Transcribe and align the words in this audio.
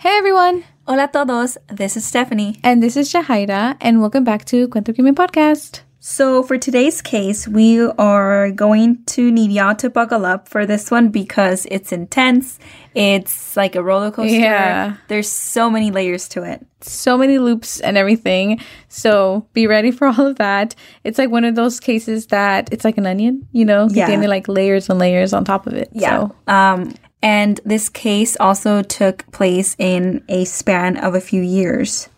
Hey 0.00 0.16
everyone! 0.16 0.64
Hola 0.88 1.10
todos, 1.12 1.58
this 1.68 1.94
is 1.94 2.06
Stephanie. 2.06 2.58
And 2.64 2.82
this 2.82 2.96
is 2.96 3.12
Shahaira, 3.12 3.76
and 3.82 4.00
welcome 4.00 4.24
back 4.24 4.46
to 4.46 4.66
Cuento 4.66 4.94
Crimen 4.94 5.14
Podcast. 5.14 5.82
So, 5.98 6.42
for 6.42 6.56
today's 6.56 7.02
case, 7.02 7.46
we 7.46 7.82
are 7.82 8.50
going 8.50 9.04
to 9.08 9.30
need 9.30 9.52
y'all 9.52 9.74
to 9.74 9.90
buckle 9.90 10.24
up 10.24 10.48
for 10.48 10.64
this 10.64 10.90
one 10.90 11.10
because 11.10 11.66
it's 11.70 11.92
intense. 11.92 12.58
It's 12.94 13.58
like 13.58 13.76
a 13.76 13.82
roller 13.82 14.10
coaster. 14.10 14.34
Yeah. 14.38 14.96
There's 15.08 15.28
so 15.30 15.68
many 15.68 15.90
layers 15.90 16.28
to 16.28 16.44
it. 16.44 16.66
So 16.80 17.18
many 17.18 17.36
loops 17.36 17.78
and 17.80 17.98
everything. 17.98 18.58
So, 18.88 19.46
be 19.52 19.66
ready 19.66 19.90
for 19.90 20.06
all 20.06 20.26
of 20.26 20.36
that. 20.36 20.74
It's 21.04 21.18
like 21.18 21.28
one 21.28 21.44
of 21.44 21.56
those 21.56 21.78
cases 21.78 22.28
that 22.28 22.72
it's 22.72 22.86
like 22.86 22.96
an 22.96 23.04
onion, 23.04 23.46
you 23.52 23.66
know? 23.66 23.86
Yeah. 23.90 24.08
Like 24.16 24.48
layers 24.48 24.88
and 24.88 24.98
layers 24.98 25.34
on 25.34 25.44
top 25.44 25.66
of 25.66 25.74
it. 25.74 25.90
Yeah. 25.92 26.28
So, 26.28 26.36
Um, 26.46 26.94
and 27.22 27.60
this 27.64 27.88
case 27.88 28.36
also 28.40 28.82
took 28.82 29.30
place 29.30 29.76
in 29.78 30.24
a 30.28 30.44
span 30.44 30.96
of 30.96 31.14
a 31.14 31.20
few 31.20 31.42
years. 31.42 32.08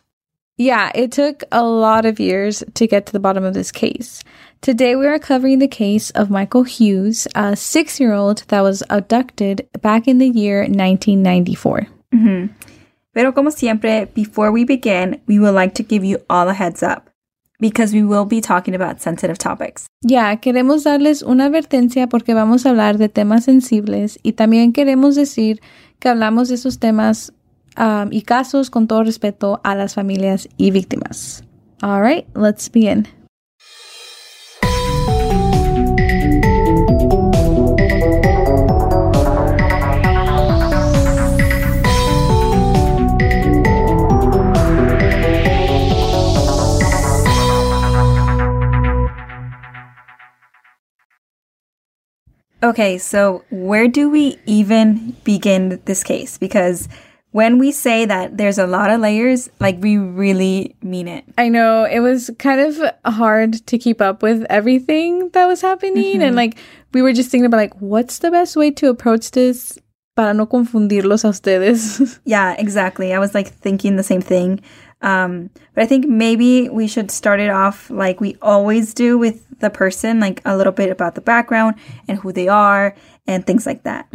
yeah, 0.59 0.93
it 0.95 1.11
took 1.11 1.43
a 1.51 1.65
lot 1.65 2.05
of 2.07 2.21
years 2.21 2.63
to 2.75 2.87
get 2.87 3.07
to 3.07 3.13
the 3.13 3.21
bottom 3.21 3.43
of 3.43 3.55
this 3.55 3.73
case. 3.73 4.23
Today, 4.61 4.95
we 4.95 5.07
are 5.07 5.19
covering 5.19 5.59
the 5.59 5.67
case 5.67 6.11
of 6.11 6.31
Michael 6.31 6.63
Hughes, 6.63 7.27
a 7.35 7.57
six 7.57 7.99
year 7.99 8.13
old 8.13 8.45
that 8.49 8.61
was 8.61 8.83
abducted 8.91 9.67
back 9.81 10.07
in 10.07 10.19
the 10.19 10.29
year 10.29 10.61
1994. 10.61 11.89
Hmm. 12.13 12.47
Pero 13.13 13.33
como 13.33 13.51
siempre, 13.51 14.07
before 14.15 14.53
we 14.53 14.65
begin, 14.65 15.21
we 15.27 15.39
would 15.39 15.55
like 15.55 15.75
to 15.75 15.83
give 15.83 16.05
you 16.05 16.19
all 16.31 16.49
a 16.49 16.55
heads 16.55 16.83
up 16.83 17.12
because 17.63 17.95
we 17.95 18.03
will 18.03 18.27
be 18.27 18.41
talking 18.41 18.75
about 18.75 19.01
sensitive 19.01 19.39
topics. 19.39 19.87
Ya, 20.03 20.37
queremos 20.41 20.83
darles 20.83 21.23
una 21.23 21.45
advertencia 21.45 22.09
porque 22.09 22.35
vamos 22.35 22.67
a 22.67 22.71
hablar 22.71 22.99
de 22.99 23.09
temas 23.09 23.45
sensibles 23.45 24.19
y 24.25 24.33
también 24.33 24.73
queremos 24.73 25.15
decir 25.15 25.61
que 26.01 26.09
hablamos 26.09 26.49
de 26.49 26.57
esos 26.57 26.81
temas 26.81 27.33
um, 27.79 28.09
y 28.11 28.23
casos 28.23 28.69
con 28.69 28.89
todo 28.89 29.05
respeto 29.05 29.61
a 29.63 29.77
las 29.77 29.95
familias 29.95 30.49
y 30.57 30.73
víctimas. 30.73 31.45
All 31.83 32.03
right, 32.03 32.27
let's 32.35 32.69
begin. 32.69 33.22
Okay, 52.63 52.99
so 52.99 53.45
where 53.51 53.89
do 53.89 54.09
we 54.09 54.39
even 54.47 55.17
begin 55.25 55.81
this 55.85 56.05
case? 56.05 56.39
Because 56.39 56.89
when 57.33 57.59
we 57.59 57.73
say 57.73 58.05
that 58.05 58.37
there's 58.37 58.59
a 58.59 58.67
lot 58.67 58.91
of 58.91 59.01
layers, 59.01 59.51
like 59.59 59.79
we 59.81 59.97
really 59.97 60.77
mean 60.83 61.09
it. 61.09 61.25
I 61.37 61.49
know 61.49 61.85
it 61.85 62.01
was 62.01 62.31
kind 62.39 62.61
of 62.61 62.95
hard 63.05 63.67
to 63.67 63.79
keep 63.79 64.01
up 64.01 64.23
with 64.23 64.45
everything 64.49 65.31
that 65.31 65.47
was 65.47 65.61
happening 65.61 66.23
and 66.23 66.23
mm-hmm. 66.23 66.37
like 66.37 66.59
we 66.93 67.03
were 67.03 67.13
just 67.13 67.31
thinking 67.31 67.47
about 67.47 67.57
like 67.57 67.75
what's 67.81 68.19
the 68.19 68.31
best 68.31 68.55
way 68.55 68.71
to 68.73 68.91
approach 68.91 69.31
this 69.31 69.79
para 70.15 70.35
no 70.35 70.47
confundirlos 70.47 71.25
a 71.25 71.29
ustedes. 71.29 72.21
Yeah, 72.25 72.55
exactly. 72.59 73.15
I 73.15 73.19
was 73.19 73.35
like 73.35 73.49
thinking 73.49 73.97
the 73.97 74.03
same 74.03 74.21
thing. 74.21 74.61
Um, 75.03 75.51
but 75.75 75.83
I 75.83 75.87
think 75.87 76.07
maybe 76.07 76.69
we 76.69 76.87
should 76.87 77.11
start 77.11 77.41
it 77.41 77.51
off 77.51 77.91
like 77.91 78.21
we 78.21 78.37
always 78.41 78.95
do 78.95 79.19
with 79.19 79.45
the 79.59 79.69
person, 79.71 80.21
like 80.21 80.41
a 80.45 80.57
little 80.57 80.73
bit 80.73 80.91
about 80.91 81.15
the 81.15 81.21
background 81.21 81.77
and 82.09 82.19
who 82.19 82.33
they 82.33 82.49
are 82.49 82.95
and 83.27 83.47
things 83.47 83.67
like 83.67 83.83
that. 83.85 84.09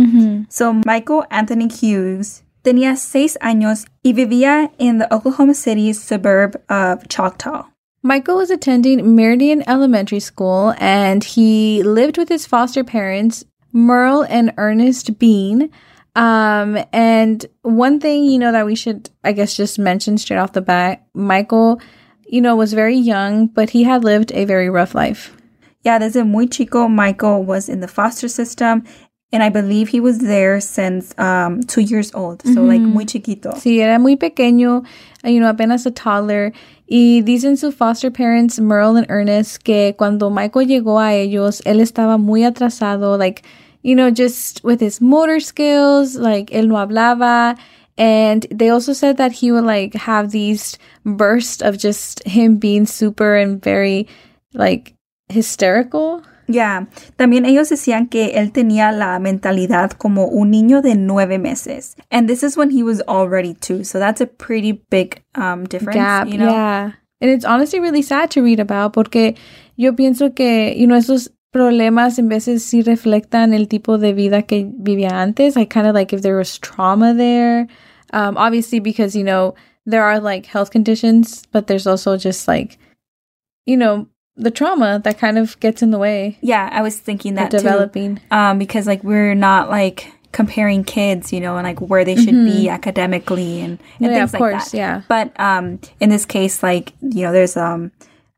So 0.50 0.74
Michael 0.86 1.26
Anthony 1.30 1.68
Hughes 1.68 2.44
tenía 2.64 2.98
seis 2.98 3.38
años 3.42 3.86
y 4.04 4.14
vivía 4.14 4.72
in 4.78 4.98
the 4.98 5.14
Oklahoma 5.14 5.54
City 5.54 5.94
suburb 5.94 6.62
of 6.70 7.08
Choctaw. 7.08 7.66
Michael 8.04 8.38
was 8.38 8.50
attending 8.50 9.16
Meridian 9.16 9.64
Elementary 9.68 10.20
School 10.20 10.74
and 10.80 11.24
he 11.24 11.84
lived 11.84 12.18
with 12.18 12.30
his 12.30 12.46
foster 12.46 12.84
parents, 12.84 13.44
Merle 13.74 14.26
and 14.30 14.54
Ernest 14.58 15.20
Bean. 15.20 15.70
Um, 16.18 16.84
and 16.92 17.46
one 17.62 18.00
thing, 18.00 18.24
you 18.24 18.40
know, 18.40 18.52
that 18.52 18.66
we 18.66 18.74
should, 18.74 19.12
I 19.24 19.34
guess, 19.34 19.56
just 19.56 19.78
mention 19.78 20.18
straight 20.18 20.40
off 20.40 20.54
the 20.54 20.62
bat 20.62 21.06
Michael, 21.14 21.80
you 22.28 22.42
know, 22.42 22.56
was 22.56 22.74
very 22.74 22.98
young, 22.98 23.46
but 23.46 23.70
he 23.70 23.84
had 23.84 24.04
lived 24.04 24.32
a 24.34 24.44
very 24.46 24.68
rough 24.68 24.96
life. 24.96 25.38
Yeah, 25.84 26.00
desde 26.00 26.26
muy 26.26 26.48
chico, 26.48 26.88
Michael 26.88 27.44
was 27.44 27.70
in 27.70 27.82
the 27.82 27.88
foster 27.88 28.28
system, 28.28 28.84
and 29.32 29.44
I 29.44 29.50
believe 29.50 29.90
he 29.90 30.00
was 30.00 30.18
there 30.18 30.60
since 30.60 31.14
um, 31.20 31.62
two 31.62 31.82
years 31.82 32.12
old. 32.16 32.42
So, 32.42 32.64
like, 32.64 32.82
muy 32.82 33.06
chiquito. 33.06 33.52
Sí, 33.52 33.80
era 33.80 34.00
muy 34.00 34.16
pequeño, 34.16 34.86
you 35.24 35.40
know, 35.40 35.50
apenas 35.50 35.86
a 35.86 35.92
toddler. 35.92 36.52
Y 36.90 37.22
dicen 37.22 37.58
sus 37.58 37.76
foster 37.76 38.10
parents, 38.10 38.60
Merle 38.60 38.98
and 38.98 39.06
Ernest, 39.08 39.64
que 39.64 39.94
cuando 39.96 40.32
Michael 40.32 40.66
llegó 40.66 41.00
a 41.00 41.14
ellos, 41.14 41.62
él 41.64 41.80
estaba 41.80 42.18
muy 42.18 42.44
atrasado, 42.44 43.18
like, 43.20 43.44
you 43.88 43.96
know, 43.96 44.12
just 44.12 44.66
with 44.66 44.82
his 44.82 45.00
motor 45.00 45.40
skills, 45.40 46.18
like, 46.18 46.48
él 46.52 46.68
no 46.68 46.76
hablaba. 46.76 47.58
And 47.98 48.46
they 48.52 48.68
also 48.68 48.92
said 48.92 49.16
that 49.16 49.32
he 49.32 49.50
would, 49.50 49.64
like, 49.64 49.94
have 49.94 50.32
these 50.32 50.78
bursts 51.06 51.62
of 51.62 51.78
just 51.78 52.22
him 52.28 52.58
being 52.58 52.86
super 52.86 53.38
and 53.38 53.64
very, 53.64 54.10
like, 54.54 54.94
hysterical. 55.30 56.22
Yeah. 56.50 56.88
También 57.18 57.46
ellos 57.46 57.70
decían 57.70 58.10
que 58.12 58.34
él 58.36 58.52
tenía 58.52 58.92
la 58.92 59.20
mentalidad 59.20 59.94
como 59.98 60.28
un 60.28 60.52
niño 60.52 60.84
de 60.84 60.96
nueve 60.96 61.40
meses. 61.40 61.96
And 62.12 62.28
this 62.28 62.44
is 62.44 62.58
when 62.58 62.72
he 62.72 62.84
was 62.84 63.02
already 63.08 63.54
two. 63.54 63.86
So 63.86 64.00
that's 64.00 64.20
a 64.20 64.28
pretty 64.28 64.84
big 64.90 65.24
um, 65.36 65.64
difference. 65.64 65.96
gap, 65.96 66.28
you 66.28 66.40
know? 66.40 66.52
yeah. 66.52 66.92
And 67.22 67.32
it's 67.32 67.46
honestly 67.46 67.80
really 67.80 68.02
sad 68.02 68.32
to 68.32 68.44
read 68.44 68.60
about 68.60 68.92
porque 68.92 69.38
yo 69.78 69.94
pienso 69.94 70.36
que, 70.36 70.74
you 70.76 70.88
know, 70.88 70.96
esos 70.96 71.30
problemas 71.52 72.20
en 72.20 72.30
veces 72.30 72.64
sí 72.64 72.82
reflectan 72.84 73.54
el 73.54 73.68
tipo 73.68 73.98
de 73.98 74.14
vida 74.14 74.42
que 74.44 74.70
vivía 74.72 75.12
antes. 75.22 75.56
Like 75.56 75.70
kind 75.70 75.88
of 75.88 75.94
like 75.96 76.14
if 76.14 76.22
there 76.22 76.36
was 76.36 76.58
trauma 76.60 77.14
there. 77.14 77.68
Um, 78.14 78.38
obviously 78.38 78.80
because, 78.80 79.16
you 79.16 79.24
know, 79.24 79.56
there 79.86 80.04
are 80.04 80.20
like 80.20 80.46
health 80.46 80.72
conditions, 80.72 81.44
but 81.52 81.68
there's 81.68 81.88
also 81.88 82.18
just 82.18 82.48
like, 82.48 82.78
you 83.66 83.76
know, 83.78 84.08
the 84.36 84.52
trauma 84.52 85.00
that 85.04 85.18
kind 85.18 85.38
of 85.38 85.60
gets 85.60 85.82
in 85.82 85.92
the 85.92 85.98
way 85.98 86.38
Yeah, 86.42 86.70
I 86.72 86.82
was 86.82 86.98
thinking 87.00 87.36
that 87.36 87.52
too. 87.52 87.58
developing. 87.58 88.20
Um, 88.30 88.60
because, 88.60 88.86
like, 88.86 89.04
we're 89.04 89.34
not, 89.34 89.70
like, 89.70 90.12
comparing 90.32 90.84
kids, 90.84 91.34
you 91.34 91.40
know, 91.40 91.58
and, 91.58 91.66
like, 91.66 91.80
where 91.82 92.06
they 92.06 92.16
should 92.16 92.46
be 92.46 92.70
academically 92.70 93.62
and, 93.62 93.80
and 93.80 93.80
Mm-hmm. 93.80 94.04
Yeah, 94.06 94.10
things 94.20 94.30
of 94.30 94.34
like 94.34 94.40
course, 94.40 94.72
that. 94.72 94.78
yeah. 94.78 95.02
But 95.08 95.38
um, 95.40 95.80
in 96.00 96.10
this 96.12 96.26
case, 96.26 96.62
like, 96.62 96.94
you 97.02 97.24
know, 97.24 97.32
there's 97.32 97.58
um, 97.58 97.92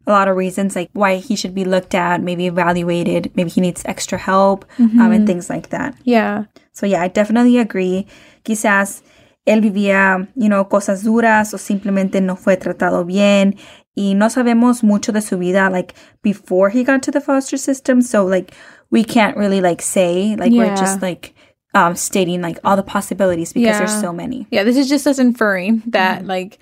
a 0.09 0.11
lot 0.13 0.27
of 0.27 0.35
reasons, 0.35 0.75
like, 0.75 0.89
why 0.93 1.17
he 1.17 1.35
should 1.35 1.53
be 1.53 1.63
looked 1.65 1.93
at, 1.95 2.21
maybe 2.21 2.47
evaluated, 2.47 3.31
maybe 3.35 3.49
he 3.49 3.61
needs 3.61 3.81
extra 3.85 4.17
help, 4.17 4.65
um, 4.79 4.89
Mm-hmm. 4.89 5.11
and 5.13 5.27
things 5.27 5.49
like 5.49 5.69
that. 5.69 5.95
Yeah. 6.03 6.45
So, 6.73 6.85
yeah, 6.85 7.01
I 7.01 7.07
definitely 7.07 7.57
agree. 7.57 8.05
Quizás 8.43 9.01
él 9.47 9.61
vivía, 9.61 10.27
you 10.35 10.49
know, 10.49 10.65
cosas 10.65 11.03
duras 11.03 11.53
o 11.53 11.57
simplemente 11.57 12.21
no 12.21 12.35
fue 12.35 12.57
tratado 12.57 13.05
bien. 13.05 13.55
Y 13.95 14.13
no 14.13 14.27
sabemos 14.29 14.81
mucho 14.83 15.11
de 15.11 15.21
su 15.21 15.37
vida, 15.37 15.69
like, 15.69 15.93
before 16.23 16.69
he 16.69 16.83
got 16.83 17.01
to 17.03 17.11
the 17.11 17.19
foster 17.21 17.57
system. 17.57 18.01
So, 18.01 18.25
like, 18.25 18.53
we 18.91 19.03
can't 19.03 19.35
really, 19.37 19.61
like, 19.61 19.81
say, 19.81 20.35
like, 20.37 20.51
we're 20.51 20.75
just, 20.75 21.01
like, 21.01 21.33
um, 21.73 21.95
stating, 21.95 22.41
like, 22.41 22.57
all 22.63 22.75
the 22.75 22.83
possibilities 22.83 23.53
because 23.53 23.77
there's 23.77 24.01
so 24.01 24.11
many. 24.13 24.47
Yeah, 24.51 24.63
this 24.63 24.77
is 24.77 24.87
just 24.89 25.05
us 25.05 25.19
inferring 25.19 25.83
that 25.87 26.25
like 26.25 26.57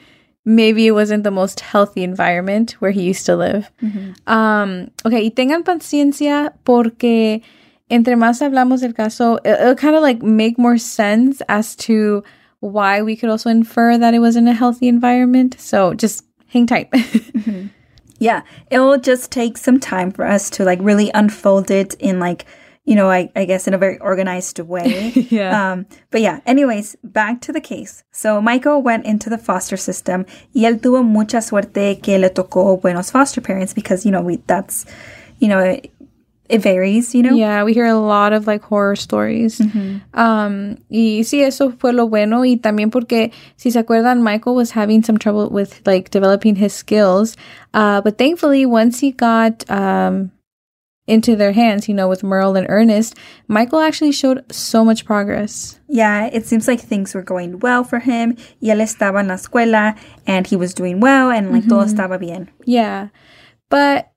maybe 0.47 0.88
it 0.88 0.91
wasn't 0.94 1.24
the 1.25 1.31
most 1.31 1.59
healthy 1.59 2.03
environment 2.03 2.72
where 2.80 2.91
he 2.91 3.03
used 3.03 3.25
to 3.25 3.35
live. 3.35 3.69
Um, 4.28 4.91
okay, 5.06 5.22
y 5.24 5.30
tengan 5.35 5.63
paciencia 5.63 6.53
porque 6.63 7.41
entre 7.90 8.16
más 8.16 8.41
hablamos 8.41 8.80
del 8.80 8.94
caso, 8.94 9.36
it- 9.44 9.59
it'll 9.59 9.75
kind 9.75 9.96
of 9.96 10.02
like 10.02 10.24
make 10.24 10.57
more 10.57 10.78
sense 10.78 11.41
as 11.50 11.75
to 11.75 12.24
why 12.62 13.02
we 13.02 13.16
could 13.18 13.30
also 13.30 13.50
infer 13.50 13.97
that 13.97 14.13
it 14.13 14.19
wasn't 14.19 14.48
a 14.48 14.54
healthy 14.54 14.88
environment. 14.88 15.56
So 15.60 15.94
just 15.94 16.24
hang 16.48 16.66
tight. 16.66 16.88
Yeah, 18.19 18.42
it 18.71 18.80
will 18.80 18.98
just 18.98 19.30
take 19.31 19.57
some 19.60 19.80
time 19.80 20.10
for 20.10 20.25
us 20.25 20.50
to, 20.57 20.63
like, 20.66 20.80
really 20.81 21.12
unfold 21.13 21.69
it 21.69 21.94
in, 22.00 22.19
like, 22.19 22.45
you 22.88 22.95
know, 22.95 23.12
I, 23.12 23.30
I 23.36 23.44
guess 23.44 23.68
in 23.68 23.74
a 23.74 23.78
very 23.78 24.00
organized 24.00 24.60
way. 24.60 25.12
Yeah. 25.30 25.72
Um, 25.72 25.86
but 26.10 26.22
yeah, 26.22 26.39
anyways, 26.45 26.95
back 27.04 27.42
to 27.42 27.51
the 27.51 27.60
case. 27.60 28.04
So 28.12 28.42
Michael 28.42 28.81
went 28.81 29.06
into 29.06 29.30
the 29.30 29.38
foster 29.38 29.75
system 29.75 30.25
y 30.56 30.62
él 30.63 30.80
tuvo 30.80 31.04
mucha 31.04 31.42
suerte 31.42 32.01
que 32.01 32.18
le 32.18 32.30
tocó 32.30 32.81
buenos 32.81 33.12
foster 33.12 33.42
parents 33.42 33.74
because, 33.74 34.06
you 34.06 34.12
know, 34.12 34.22
we, 34.22 34.38
that's, 34.48 34.86
you 35.39 35.50
know, 35.50 35.60
it, 35.60 35.92
it 36.48 36.60
varies, 36.60 37.13
you 37.13 37.24
know? 37.24 37.36
Yeah, 37.36 37.66
we 37.66 37.74
hear 37.74 37.88
a 37.88 38.00
lot 38.00 38.31
of 38.31 38.48
like 38.48 38.63
horror 38.63 38.95
stories. 38.95 39.60
Um, 40.13 40.78
y 40.90 41.24
sí, 41.24 41.44
eso 41.44 41.72
fue 41.72 41.92
lo 41.92 42.07
bueno. 42.07 42.45
Y 42.45 42.56
también 42.56 42.90
porque, 42.90 43.33
si 43.57 43.69
se 43.69 43.80
acuerdan, 43.80 44.24
Michael 44.24 44.56
was 44.56 44.72
having 44.72 45.04
some 45.04 45.18
trouble 45.18 45.50
with 45.50 45.81
like 45.86 46.10
developing 46.10 46.56
his 46.56 46.74
skills. 46.74 47.36
Uh, 47.74 48.00
but 48.00 48.18
thankfully, 48.18 48.66
once 48.66 49.01
he 49.01 49.12
got, 49.12 49.69
um, 49.69 50.31
into 51.07 51.36
their 51.36 51.54
hands, 51.54 51.88
you 51.88 51.95
know, 51.95 52.07
with 52.07 52.21
Merle 52.21 52.56
and 52.57 52.68
Ernest, 52.69 53.15
Michael 53.48 53.80
actually 53.80 54.12
showed 54.12 54.44
so 54.51 54.83
much 54.83 55.06
progress. 55.06 55.80
Yeah, 55.88 56.30
it 56.31 56.45
seems 56.45 56.68
like 56.68 56.81
things 56.81 57.15
were 57.15 57.24
going 57.24 57.59
well 57.59 57.83
for 57.83 58.00
him. 58.00 58.36
Y 58.62 58.69
él 58.69 58.81
estaba 58.81 59.21
en 59.21 59.30
la 59.30 59.36
escuela 59.36 59.98
and 60.27 60.45
he 60.45 60.57
was 60.57 60.74
doing 60.74 61.00
well 61.00 61.31
and 61.31 61.51
like 61.51 61.68
todo 61.68 61.86
estaba 61.86 62.19
bien. 62.19 62.50
Yeah. 62.65 63.07
But 63.69 64.12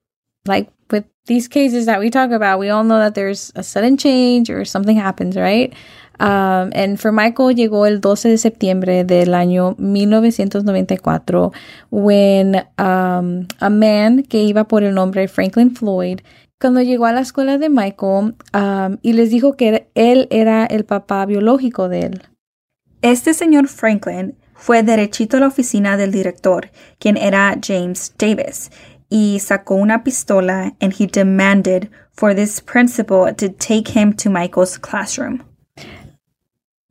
like 0.47 0.71
with 0.91 1.05
these 1.27 1.47
cases 1.47 1.87
that 1.87 2.01
we 2.01 2.11
talk 2.11 2.33
about, 2.33 2.59
we 2.59 2.71
all 2.71 2.83
know 2.83 2.99
that 2.99 3.15
there's 3.15 3.53
a 3.55 3.63
sudden 3.63 3.97
change 3.97 4.51
or 4.51 4.65
something 4.65 4.97
happens, 4.97 5.37
right? 5.37 5.73
Um, 6.19 6.71
and 6.75 7.01
for 7.01 7.13
Michael 7.13 7.55
llegó 7.55 7.87
el 7.87 8.01
12 8.01 8.29
de 8.29 8.37
septiembre 8.37 9.05
del 9.05 9.29
año 9.29 9.75
1994 9.79 11.51
when 11.91 12.57
um, 12.79 13.49
a 13.61 13.71
man 13.71 14.23
que 14.25 14.43
iba 14.43 14.69
por 14.69 14.83
el 14.85 14.93
nombre 14.93 15.29
Franklin 15.29 15.71
Floyd 15.71 16.21
cuando 16.61 16.83
llegó 16.83 17.07
a 17.07 17.13
la 17.13 17.21
escuela 17.23 17.59
de 17.59 17.71
Michael 17.71 18.35
um, 18.53 18.99
y 19.03 19.15
les 19.15 19.31
dijo 19.31 19.57
que 19.57 19.89
él 19.95 20.29
era 20.31 20.67
el 20.67 20.85
papá 20.85 21.25
biológico 21.25 21.89
de 21.89 22.01
él. 22.01 22.23
Este 23.03 23.33
señor 23.33 23.67
Franklin 23.69 24.37
fue 24.55 24.83
derechito 24.83 25.39
a 25.39 25.41
la 25.41 25.47
oficina 25.47 25.97
del 25.97 26.13
director, 26.13 26.71
quien 26.99 27.17
era 27.17 27.57
James 27.67 28.15
Davis, 28.19 28.71
y 29.09 29.39
sacó 29.41 29.77
una 29.77 30.05
pistola 30.05 30.75
and 30.81 30.93
he 30.93 31.07
demanded 31.07 31.91
for 32.13 32.35
this 32.35 32.61
principal 32.61 33.35
to 33.35 33.49
take 33.49 33.99
him 33.99 34.13
to 34.13 34.29
Michael's 34.29 34.79
classroom. 34.79 35.43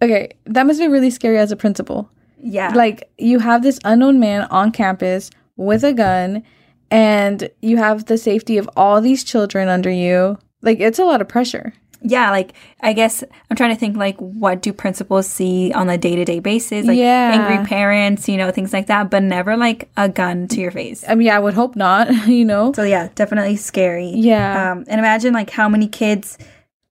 Okay, 0.01 0.29
that 0.45 0.65
must 0.65 0.79
be 0.79 0.87
really 0.87 1.11
scary 1.11 1.37
as 1.37 1.51
a 1.51 1.55
principal. 1.55 2.09
Yeah. 2.41 2.73
Like 2.73 3.07
you 3.19 3.39
have 3.39 3.61
this 3.61 3.79
unknown 3.83 4.19
man 4.19 4.47
on 4.49 4.71
campus 4.71 5.29
with 5.57 5.83
a 5.83 5.93
gun 5.93 6.43
and 6.91 7.49
you 7.61 7.77
have 7.77 8.05
the 8.05 8.17
safety 8.17 8.57
of 8.57 8.69
all 8.75 9.01
these 9.01 9.23
children 9.23 9.67
under 9.67 9.89
you. 9.91 10.37
Like 10.61 10.79
it's 10.79 10.99
a 10.99 11.05
lot 11.05 11.21
of 11.21 11.27
pressure. 11.27 11.73
yeah, 12.01 12.31
like 12.31 12.53
I 12.81 12.93
guess 12.93 13.23
I'm 13.49 13.57
trying 13.57 13.73
to 13.73 13.79
think 13.79 13.97
like 13.97 14.17
what 14.19 14.61
do 14.61 14.71
principals 14.71 15.27
see 15.27 15.73
on 15.73 15.89
a 15.89 15.97
day 15.97 16.15
to 16.15 16.23
day 16.25 16.39
basis? 16.39 16.85
Like 16.85 16.97
Yeah. 16.97 17.31
angry 17.33 17.65
parents, 17.67 18.27
you 18.29 18.37
know, 18.37 18.51
things 18.51 18.71
like 18.73 18.87
that, 18.87 19.09
but 19.11 19.21
never 19.23 19.57
like 19.57 19.89
a 19.97 20.07
gun 20.07 20.47
to 20.49 20.61
your 20.61 20.71
face. 20.71 21.03
I 21.07 21.15
mean, 21.15 21.29
I 21.29 21.39
would 21.39 21.53
hope 21.55 21.75
not, 21.75 22.09
you 22.27 22.45
know. 22.45 22.71
So 22.73 22.83
yeah, 22.83 23.09
definitely 23.15 23.57
scary. 23.57 24.09
Yeah. 24.15 24.71
Um, 24.71 24.85
and 24.87 24.99
imagine 24.99 25.33
like 25.33 25.49
how 25.49 25.67
many 25.69 25.87
kids 25.87 26.37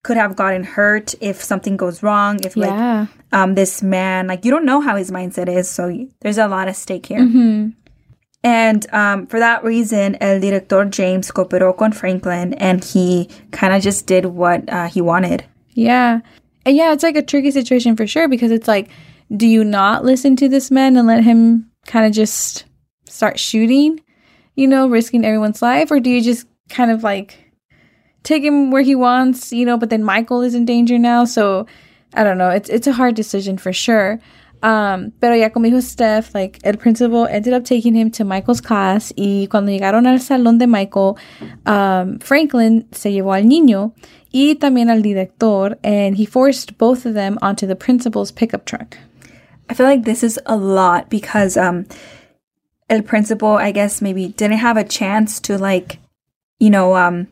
could 0.05 0.17
have 0.19 0.37
gotten 0.37 0.63
hurt 0.63 1.15
if 1.21 1.43
something 1.43 1.77
goes 1.77 2.03
wrong. 2.03 2.39
If 2.45 2.57
like 2.57 2.71
yeah. 2.71 3.07
um 3.33 3.55
this 3.55 3.83
man 3.83 4.27
like 4.29 4.45
you 4.45 4.51
don't 4.51 4.65
know 4.67 4.81
how 4.81 4.97
his 4.97 5.11
mindset 5.11 5.49
is, 5.49 5.69
so 5.71 5.89
y- 5.89 6.09
there's 6.21 6.39
a 6.39 6.49
lot 6.49 6.69
at 6.69 6.77
stake 6.77 7.07
here. 7.07 7.21
Mhm. 7.21 7.75
And 8.45 8.87
um, 8.93 9.27
for 9.27 9.41
that 9.41 9.65
reason, 9.65 10.17
el 10.21 10.41
director 10.41 10.85
James 10.85 11.31
cooperó 11.31 11.77
con 11.77 11.93
Franklin, 11.93 12.55
and 12.55 12.85
he 12.85 13.29
kind 13.51 13.73
of 13.75 13.83
just 13.83 14.07
did 14.07 14.27
what 14.27 14.69
uh, 14.73 14.87
he 14.87 15.01
wanted. 15.01 15.45
Yeah. 15.71 16.21
And 16.65 16.77
yeah, 16.77 16.93
it's 16.93 17.03
like 17.03 17.17
a 17.17 17.23
tricky 17.23 17.51
situation 17.51 17.97
for 17.97 18.07
sure 18.07 18.29
because 18.29 18.51
it's 18.51 18.69
like, 18.69 18.89
do 19.37 19.47
you 19.47 19.65
not 19.65 20.05
listen 20.05 20.37
to 20.37 20.49
this 20.49 20.71
man 20.71 20.97
and 20.97 21.07
let 21.07 21.25
him 21.25 21.71
kind 21.87 22.07
of 22.07 22.13
just 22.13 22.65
start 23.07 23.39
shooting, 23.39 24.01
you 24.55 24.67
know, 24.67 24.89
risking 24.89 25.25
everyone's 25.25 25.63
life? 25.63 25.91
Or 25.91 26.01
do 26.01 26.11
you 26.11 26.23
just 26.23 26.47
kind 26.69 26.91
of 26.91 27.03
like 27.03 27.53
take 28.23 28.43
him 28.43 28.71
where 28.71 28.83
he 28.83 28.95
wants, 28.95 29.53
you 29.53 29.67
know, 29.67 29.77
but 29.77 29.91
then 29.91 30.05
Michael 30.05 30.43
is 30.43 30.55
in 30.55 30.65
danger 30.65 30.99
now? 30.99 31.25
So 31.25 31.67
I 32.15 32.25
don't 32.25 32.39
know. 32.39 32.51
It's 32.51 32.69
it's 32.69 32.87
a 32.87 32.93
hard 32.93 33.15
decision 33.15 33.59
for 33.59 33.73
sure. 33.73 34.21
Um, 34.63 35.13
pero 35.21 35.37
ya 35.37 35.51
como 35.51 35.67
dijo 35.67 35.81
Steph, 35.81 36.35
like 36.35 36.59
el 36.65 36.77
principal 36.79 37.27
ended 37.29 37.53
up 37.53 37.65
taking 37.65 37.95
him 37.95 38.11
to 38.11 38.25
Michael's 38.25 38.61
class 38.61 39.13
y 39.17 39.47
cuando 39.49 39.71
llegaron 39.71 40.07
al 40.07 40.19
salón 40.19 40.59
de 40.59 40.67
Michael, 40.67 41.17
um, 41.67 42.19
Franklin 42.19 42.87
se 42.91 43.13
llevó 43.13 43.35
al 43.35 43.47
niño 43.47 43.93
y 44.33 44.57
también 44.57 44.91
al 44.91 45.01
director 45.01 45.79
and 45.85 46.17
he 46.17 46.27
forced 46.27 46.77
both 46.77 47.07
of 47.07 47.15
them 47.15 47.39
onto 47.41 47.67
the 47.67 47.77
principal's 47.77 48.33
pickup 48.33 48.65
truck. 48.65 48.97
I 49.71 49.75
feel 49.75 49.87
like 49.87 50.05
this 50.05 50.23
is 50.25 50.41
a 50.47 50.57
lot 50.57 51.09
because 51.09 51.57
um, 51.57 51.87
el 52.89 53.03
principal, 53.03 53.57
I 53.59 53.71
guess, 53.71 54.01
maybe 54.03 54.29
didn't 54.29 54.59
have 54.59 54.77
a 54.77 54.85
chance 54.85 55.41
to 55.41 55.59
like, 55.59 55.99
you 56.59 56.71
know, 56.71 56.97
um, 56.97 57.29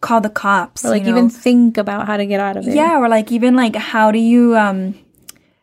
call 0.00 0.20
the 0.20 0.30
cops. 0.30 0.84
Or 0.84 0.90
like 0.90 1.04
you 1.04 1.12
know? 1.12 1.18
even 1.18 1.30
think 1.30 1.76
about 1.76 2.06
how 2.06 2.16
to 2.16 2.26
get 2.26 2.40
out 2.40 2.56
of 2.56 2.66
it. 2.66 2.74
yeah, 2.74 2.98
or 2.98 3.08
like 3.08 3.30
even 3.30 3.54
like 3.54 3.76
how 3.76 4.10
do 4.10 4.18
you 4.18 4.56
um, 4.56 4.94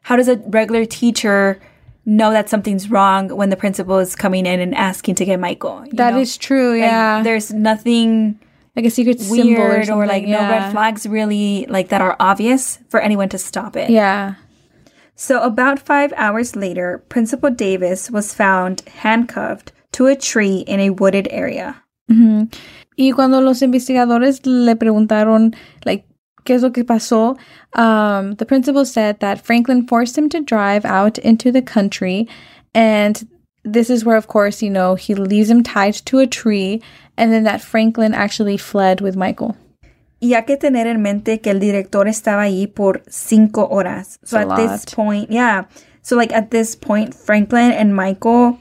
how 0.04 0.16
does 0.16 0.28
a 0.28 0.38
regular 0.48 0.86
teacher 0.86 1.60
know 2.06 2.32
that 2.32 2.50
something's 2.50 2.92
wrong 2.92 3.30
when 3.30 3.50
the 3.50 3.56
principal 3.56 3.98
is 3.98 4.16
coming 4.16 4.46
in 4.46 4.60
and 4.60 4.76
asking 4.76 5.16
to 5.16 5.26
get 5.26 5.40
Michael? 5.40 5.86
you 5.86 5.94
that 5.94 6.14
know? 6.14 6.20
is 6.20 6.38
true. 6.38 6.74
Yeah. 6.76 7.24
there's 7.24 7.52
nothing 7.52 8.40
like 8.76 8.86
a 8.86 8.90
secret 8.90 9.20
symbol 9.20 9.62
or, 9.62 9.70
weird 9.70 9.90
or, 9.90 10.06
like 10.06 10.26
yeah. 10.26 10.44
no 10.44 10.50
red 10.50 10.72
flags 10.72 11.08
really 11.08 11.66
like 11.70 11.90
that 11.90 12.02
are 12.02 12.16
obvious 12.20 12.80
for 12.90 13.00
anyone 13.00 13.30
to 13.30 13.38
stop 13.38 13.76
it. 13.76 13.90
Yeah. 13.90 14.36
So 15.16 15.42
about 15.42 15.80
five 15.80 16.12
hours 16.18 16.56
later, 16.56 17.04
Principal 17.10 17.52
Davis 17.52 18.10
was 18.10 18.34
found 18.34 18.82
handcuffed 18.98 19.72
to 19.94 20.08
a 20.08 20.16
tree 20.16 20.66
in 20.68 20.80
a 20.80 20.90
wooded 20.90 21.28
area. 21.30 21.84
Ujú. 22.10 22.52
Y 22.98 23.12
cuando 23.12 23.40
los 23.40 23.62
investigadores 23.62 24.42
le 24.44 24.76
preguntaron, 24.76 25.56
like, 25.86 26.06
qué 26.46 26.56
es 26.56 26.64
lo 26.64 26.72
que 26.72 26.84
pasó, 26.84 27.38
um, 27.74 28.36
the 28.36 28.46
principal 28.46 28.86
said 28.86 29.20
that 29.20 29.46
Franklin 29.46 29.88
forced 29.88 30.18
him 30.18 30.30
to 30.30 30.42
drive 30.42 30.86
out 30.86 31.18
into 31.20 31.52
the 31.52 31.62
country. 31.62 32.28
And 32.74 33.28
this 33.64 33.90
is 33.90 34.04
where, 34.04 34.18
of 34.18 34.28
course, 34.28 34.62
you 34.62 34.70
know, 34.70 34.96
he 34.96 35.16
leaves 35.16 35.50
him 35.50 35.64
tied 35.64 35.96
to 36.06 36.20
a 36.20 36.28
tree. 36.28 36.82
And 37.18 37.32
then 37.32 37.44
that 37.44 37.62
Franklin 37.62 38.14
actually 38.14 38.58
fled 38.58 39.02
with 39.02 39.16
Michael. 39.16 39.56
Y 40.22 40.30
hay 40.30 40.44
que 40.44 40.58
tener 40.58 40.88
en 40.88 41.02
mente 41.02 41.42
que 41.42 41.52
el 41.52 41.60
director 41.60 42.08
estaba 42.08 42.44
ahí 42.44 42.74
por 42.74 43.02
cinco 43.10 43.68
horas. 43.70 44.18
So 44.24 44.38
at 44.38 44.56
this 44.56 44.86
point, 44.86 45.30
yeah. 45.30 45.66
So 46.02 46.16
like 46.16 46.32
at 46.32 46.50
this 46.50 46.76
point, 46.76 47.14
Franklin 47.14 47.72
and 47.72 47.94
Michael 47.94 48.58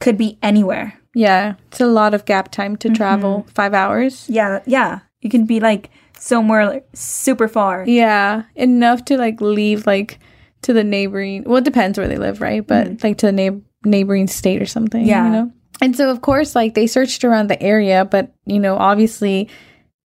could 0.00 0.18
be 0.18 0.38
anywhere. 0.42 0.94
Yeah, 1.14 1.54
it's 1.68 1.80
a 1.80 1.86
lot 1.86 2.14
of 2.14 2.24
gap 2.24 2.50
time 2.50 2.76
to 2.76 2.90
travel. 2.90 3.46
Five 3.54 3.74
hours. 3.74 4.26
Yeah, 4.28 4.60
yeah. 4.66 5.00
You 5.20 5.30
can 5.30 5.46
be 5.46 5.60
like 5.60 5.90
somewhere 6.22 6.68
like, 6.68 6.86
super 6.94 7.48
far. 7.48 7.84
Yeah, 7.86 8.44
enough 8.54 9.04
to 9.06 9.18
like 9.18 9.40
leave 9.40 9.86
like 9.86 10.20
to 10.62 10.72
the 10.72 10.84
neighboring. 10.84 11.42
Well, 11.44 11.58
it 11.58 11.64
depends 11.64 11.98
where 11.98 12.06
they 12.06 12.18
live, 12.18 12.40
right? 12.40 12.64
But 12.64 13.02
like 13.02 13.18
to 13.18 13.26
the 13.26 13.32
neigh- 13.32 13.62
neighboring 13.84 14.28
state 14.28 14.62
or 14.62 14.66
something. 14.66 15.04
Yeah. 15.04 15.26
you 15.26 15.32
know. 15.32 15.52
And 15.80 15.96
so 15.96 16.10
of 16.10 16.20
course, 16.20 16.54
like 16.54 16.74
they 16.74 16.86
searched 16.86 17.24
around 17.24 17.50
the 17.50 17.60
area, 17.60 18.04
but 18.04 18.32
you 18.46 18.60
know, 18.60 18.76
obviously, 18.76 19.48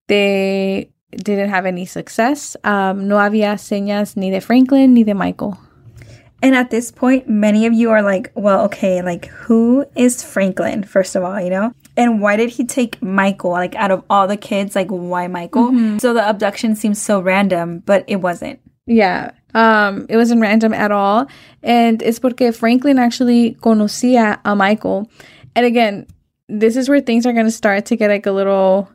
they 0.07 0.89
didn't 1.11 1.49
have 1.49 1.67
any 1.67 1.85
success. 1.85 2.57
Um, 2.63 3.07
no 3.07 3.17
había 3.17 3.53
señas 3.59 4.17
ni 4.17 4.31
de 4.31 4.41
Franklin 4.41 4.93
ni 4.95 5.03
de 5.03 5.13
Michael. 5.13 5.57
And 6.41 6.55
at 6.55 6.69
this 6.69 6.91
point, 6.91 7.27
many 7.27 7.65
of 7.65 7.73
you 7.73 7.89
are 7.91 8.01
like, 8.01 8.31
well, 8.35 8.65
okay, 8.65 9.01
like 9.01 9.25
who 9.27 9.85
is 9.95 10.23
Franklin, 10.23 10.83
first 10.83 11.15
of 11.15 11.23
all, 11.23 11.39
you 11.41 11.49
know? 11.49 11.71
And 11.97 12.21
why 12.21 12.37
did 12.37 12.51
he 12.51 12.63
take 12.63 13.01
Michael? 13.01 13.51
Like 13.51 13.75
out 13.75 13.91
of 13.91 14.03
all 14.09 14.27
the 14.27 14.37
kids, 14.37 14.75
like 14.75 14.89
why 14.89 15.27
Michael? 15.27 15.71
So 15.99 16.13
the 16.13 16.27
abduction 16.29 16.75
seems 16.75 17.01
so 17.01 17.19
random, 17.19 17.79
but 17.79 18.05
it 18.07 18.17
wasn't. 18.17 18.59
Yeah. 18.85 19.31
Um, 19.55 20.05
it 20.07 20.15
wasn't 20.15 20.41
random 20.41 20.73
at 20.73 20.91
all. 20.91 21.27
And 21.63 22.01
it's 22.03 22.19
porque 22.19 22.53
Franklin 22.53 22.99
actually 22.99 23.55
conocía 23.55 24.39
a 24.45 24.55
Michael. 24.55 25.09
And 25.55 25.65
again, 25.65 26.05
this 26.47 26.77
is 26.77 26.87
where 26.87 27.01
things 27.01 27.25
are 27.25 27.33
going 27.33 27.47
to 27.47 27.51
start 27.51 27.87
to 27.87 27.95
get 27.95 28.09
like 28.09 28.27
a 28.27 28.31
little 28.31 28.89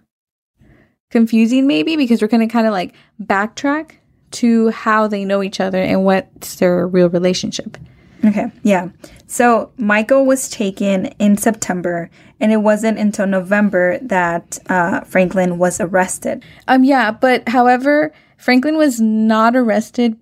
confusing, 1.10 1.66
maybe, 1.66 1.96
because 1.96 2.22
we're 2.22 2.28
going 2.28 2.46
to 2.46 2.52
kind 2.52 2.66
of 2.66 2.72
like 2.72 2.94
backtrack 3.20 3.96
to 4.30 4.70
how 4.70 5.08
they 5.08 5.24
know 5.24 5.42
each 5.42 5.60
other 5.60 5.82
and 5.82 6.04
what's 6.04 6.54
their 6.56 6.86
real 6.86 7.10
relationship. 7.10 7.76
Okay, 8.24 8.52
yeah. 8.62 8.88
So 9.26 9.72
Michael 9.76 10.26
was 10.26 10.48
taken 10.48 11.06
in 11.18 11.36
September, 11.36 12.10
and 12.38 12.52
it 12.52 12.58
wasn't 12.58 12.98
until 12.98 13.26
November 13.26 13.98
that 13.98 14.58
uh, 14.68 15.00
Franklin 15.00 15.58
was 15.58 15.80
arrested. 15.80 16.44
Um, 16.68 16.84
yeah, 16.84 17.10
but 17.10 17.48
however, 17.48 18.12
Franklin 18.36 18.76
was 18.76 19.00
not 19.00 19.56
arrested 19.56 20.16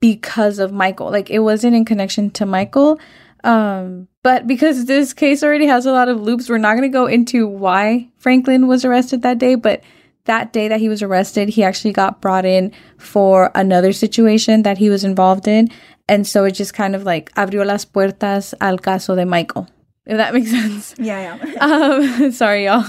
because 0.00 0.58
of 0.58 0.72
Michael. 0.72 1.10
Like 1.10 1.30
it 1.30 1.38
wasn't 1.38 1.76
in 1.76 1.84
connection 1.84 2.30
to 2.32 2.44
Michael. 2.44 2.98
Um, 3.42 4.08
but 4.22 4.46
because 4.46 4.86
this 4.86 5.12
case 5.12 5.42
already 5.42 5.66
has 5.66 5.86
a 5.86 5.92
lot 5.92 6.08
of 6.08 6.20
loops, 6.20 6.48
we're 6.48 6.58
not 6.58 6.72
going 6.72 6.82
to 6.82 6.88
go 6.88 7.06
into 7.06 7.46
why 7.46 8.08
Franklin 8.18 8.66
was 8.66 8.84
arrested 8.84 9.22
that 9.22 9.38
day. 9.38 9.54
But 9.54 9.82
that 10.24 10.52
day 10.52 10.68
that 10.68 10.80
he 10.80 10.88
was 10.88 11.02
arrested, 11.02 11.50
he 11.50 11.62
actually 11.62 11.92
got 11.92 12.20
brought 12.20 12.44
in 12.46 12.72
for 12.96 13.50
another 13.54 13.92
situation 13.92 14.62
that 14.62 14.78
he 14.78 14.88
was 14.88 15.04
involved 15.04 15.46
in. 15.46 15.68
And 16.08 16.26
so 16.26 16.44
it 16.44 16.52
just 16.52 16.74
kind 16.74 16.94
of 16.94 17.04
like 17.04 17.32
abrió 17.34 17.64
las 17.64 17.84
puertas 17.86 18.54
al 18.60 18.78
caso 18.78 19.14
de 19.16 19.24
Michael, 19.24 19.66
if 20.06 20.16
that 20.18 20.34
makes 20.34 20.50
sense. 20.60 20.94
Yeah, 20.98 21.38
yeah. 21.40 21.60
Um, 21.60 22.30
sorry, 22.32 22.64
y'all. 22.66 22.84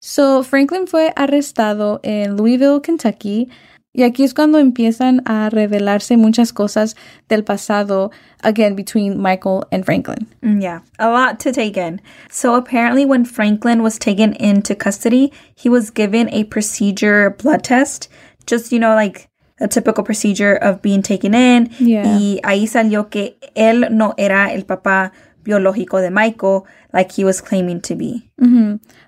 So 0.00 0.42
Franklin 0.42 0.86
fue 0.86 1.12
arrestado 1.16 2.00
en 2.02 2.36
Louisville, 2.36 2.80
Kentucky. 2.80 3.48
Y 3.92 4.04
aquí 4.04 4.22
es 4.22 4.32
cuando 4.34 4.58
empiezan 4.58 5.20
a 5.26 5.50
revelarse 5.50 6.16
muchas 6.16 6.52
cosas 6.52 6.94
del 7.28 7.42
pasado, 7.42 8.12
again, 8.44 8.76
between 8.76 9.20
Michael 9.20 9.64
and 9.72 9.84
Franklin. 9.84 10.28
Mm, 10.42 10.62
Yeah, 10.62 10.80
a 11.00 11.10
lot 11.10 11.40
to 11.40 11.52
take 11.52 11.76
in. 11.76 12.00
So 12.30 12.54
apparently, 12.54 13.04
when 13.04 13.24
Franklin 13.24 13.82
was 13.82 13.98
taken 13.98 14.32
into 14.34 14.76
custody, 14.76 15.32
he 15.56 15.68
was 15.68 15.90
given 15.90 16.28
a 16.30 16.44
procedure 16.44 17.30
blood 17.30 17.64
test, 17.64 18.08
just, 18.46 18.70
you 18.70 18.78
know, 18.78 18.94
like 18.94 19.26
a 19.60 19.68
typical 19.68 20.02
procedure 20.04 20.54
of 20.54 20.80
being 20.82 21.02
taken 21.02 21.34
in. 21.34 21.70
Yeah. 21.78 22.04
Y 22.04 22.40
ahí 22.42 22.66
salió 22.66 23.10
que 23.10 23.36
él 23.54 23.90
no 23.90 24.14
era 24.16 24.52
el 24.52 24.64
papá 24.64 25.12
biológico 25.44 26.00
de 26.00 26.10
Michael, 26.10 26.66
like 26.92 27.12
he 27.12 27.24
was 27.24 27.40
claiming 27.40 27.80
to 27.82 27.94
be. 27.94 28.30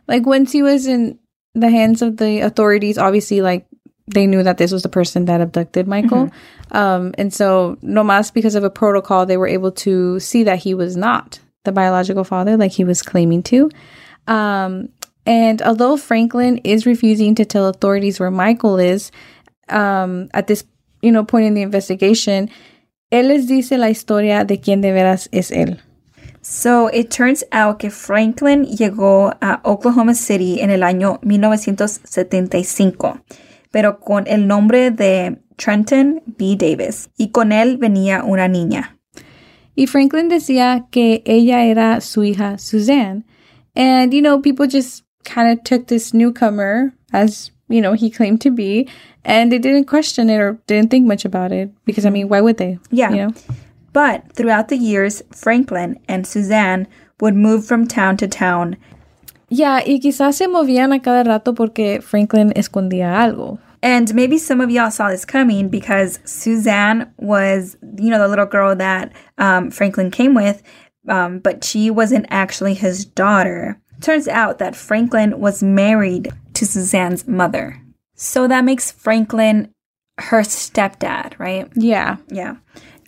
Like 0.09 0.26
once 0.26 0.52
he 0.52 0.62
was 0.62 0.87
in 0.87 1.18
the 1.54 1.71
hands 1.71 2.02
of 2.02 2.16
the 2.16 2.40
authorities, 2.40 2.99
obviously, 2.99 3.42
like 3.42 3.66
they 4.06 4.26
knew 4.26 4.42
that 4.42 4.59
this 4.59 4.73
was 4.73 4.82
the 4.82 4.88
person 4.88 5.26
that 5.26 5.40
abducted 5.40 5.87
Michael. 5.87 6.30
Um, 6.73 7.14
and 7.18 7.32
so, 7.32 7.76
no 7.82 8.02
más 8.02 8.32
because 8.32 8.54
of 8.54 8.64
a 8.64 8.71
protocol, 8.71 9.26
they 9.26 9.37
were 9.37 9.47
able 9.47 9.73
to 9.73 10.18
see 10.21 10.44
that 10.44 10.59
he 10.59 10.75
was 10.75 10.97
not 10.97 11.38
the 11.64 11.73
biological 11.73 12.25
father, 12.25 12.56
like 12.56 12.73
he 12.73 12.85
was 12.85 13.02
claiming 13.02 13.42
to. 13.44 13.71
Um, 14.26 14.88
and 15.25 15.62
although 15.62 15.97
Franklin 15.97 16.59
is 16.64 16.85
refusing 16.87 17.35
to 17.37 17.44
tell 17.44 17.68
authorities 17.68 18.18
where 18.18 18.30
Michael 18.30 18.78
is, 18.78 19.12
um, 19.73 20.29
at 20.35 20.47
this 20.47 20.64
you 21.00 21.11
know 21.11 21.25
point 21.25 21.47
in 21.47 21.55
the 21.55 21.62
investigation, 21.62 22.50
él 23.11 23.29
les 23.29 23.47
dice 23.47 23.79
la 23.79 23.88
historia 23.91 24.45
de 24.45 24.61
quién 24.61 24.81
de 24.81 24.93
veras 24.93 25.29
es 25.33 25.50
él. 25.50 25.81
So 26.43 26.88
it 26.93 27.11
turns 27.11 27.45
out 27.52 27.79
que 27.79 27.91
Franklin 27.91 28.64
llegó 28.64 29.33
a 29.41 29.61
Oklahoma 29.64 30.14
City 30.14 30.61
en 30.61 30.71
el 30.71 30.83
año 30.83 31.21
1975, 31.23 33.21
pero 33.71 34.00
con 34.00 34.26
el 34.26 34.49
nombre 34.49 34.91
de 34.91 35.38
Trenton 35.57 36.21
B. 36.26 36.57
Davis, 36.57 37.11
y 37.17 37.29
con 37.31 37.52
él 37.52 37.79
venía 37.79 38.25
una 38.25 38.49
niña. 38.49 38.99
Y 39.75 39.87
Franklin 39.87 40.29
decía 40.29 40.87
que 40.91 41.23
ella 41.25 41.64
era 41.64 42.00
su 42.00 42.25
hija 42.25 42.59
Suzanne. 42.59 43.25
And, 43.75 44.12
you 44.12 44.21
know, 44.21 44.43
people 44.43 44.67
just 44.67 45.05
kind 45.25 45.49
of 45.50 45.62
took 45.64 45.87
this 45.87 46.12
newcomer 46.12 46.93
as, 47.12 47.52
you 47.73 47.81
know, 47.81 47.95
he 47.95 48.11
claimed 48.11 48.41
to 48.43 48.50
be, 48.50 48.88
and 49.25 49.50
they 49.50 49.59
didn't 49.59 49.87
question 49.87 50.31
it 50.31 50.37
or 50.37 50.59
didn't 50.67 50.91
think 50.91 51.07
much 51.07 51.25
about 51.25 51.52
it. 51.52 51.71
Because, 51.85 52.07
I 52.07 52.11
mean, 52.11 52.29
why 52.29 52.41
would 52.41 52.59
they? 52.59 52.79
Yeah. 52.91 53.11
You 53.11 53.17
know? 53.17 53.35
But 53.93 54.33
throughout 54.33 54.69
the 54.69 54.76
years, 54.76 55.23
Franklin 55.33 55.99
and 56.09 56.26
Suzanne 56.26 56.87
would 57.21 57.35
move 57.35 57.67
from 57.67 57.87
town 57.87 58.17
to 58.19 58.29
town. 58.29 58.76
Yeah, 59.49 59.83
y 59.87 60.00
quizás 60.02 60.35
se 60.35 60.47
movían 60.47 60.95
a 60.95 61.00
cada 61.00 61.25
rato 61.25 61.52
porque 61.52 62.02
Franklin 62.02 62.52
escondía 62.55 63.12
algo. 63.12 63.59
And 63.83 64.14
maybe 64.14 64.38
some 64.38 64.61
of 64.61 64.71
y'all 64.71 64.91
saw 64.91 65.11
this 65.11 65.25
coming 65.25 65.69
because 65.69 66.21
Suzanne 66.25 67.12
was, 67.19 67.76
you 67.99 68.11
know, 68.11 68.19
the 68.19 68.29
little 68.29 68.47
girl 68.47 68.75
that 68.76 69.12
um, 69.38 69.71
Franklin 69.71 70.11
came 70.11 70.35
with, 70.35 70.62
um, 71.09 71.41
but 71.41 71.64
she 71.64 71.91
wasn't 71.91 72.26
actually 72.31 72.75
his 72.75 73.05
daughter. 73.05 73.79
Turns 74.00 74.26
out 74.29 74.59
that 74.59 74.75
Franklin 74.75 75.38
was 75.38 75.62
married 75.62 76.33
to 76.62 76.66
Suzanne's 76.66 77.26
mother. 77.26 77.83
So 78.14 78.47
that 78.47 78.64
makes 78.64 78.92
Franklin 78.92 79.73
her 80.19 80.42
stepdad, 80.42 81.37
right? 81.40 81.69
Yeah. 81.75 82.19
Yeah. 82.28 82.59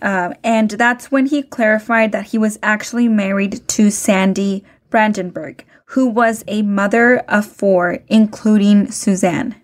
Um, 0.03 0.35
and 0.43 0.71
that's 0.71 1.13
when 1.13 1.27
he 1.27 1.45
clarified 1.45 2.11
that 2.11 2.27
he 2.27 2.39
was 2.39 2.59
actually 2.65 3.07
married 3.07 3.67
to 3.69 3.91
Sandy 3.91 4.65
Brandenburg, 4.91 5.65
who 5.91 6.09
was 6.09 6.43
a 6.49 6.63
mother 6.63 7.19
of 7.29 7.47
four, 7.47 8.01
including 8.09 8.91
Suzanne. 8.91 9.55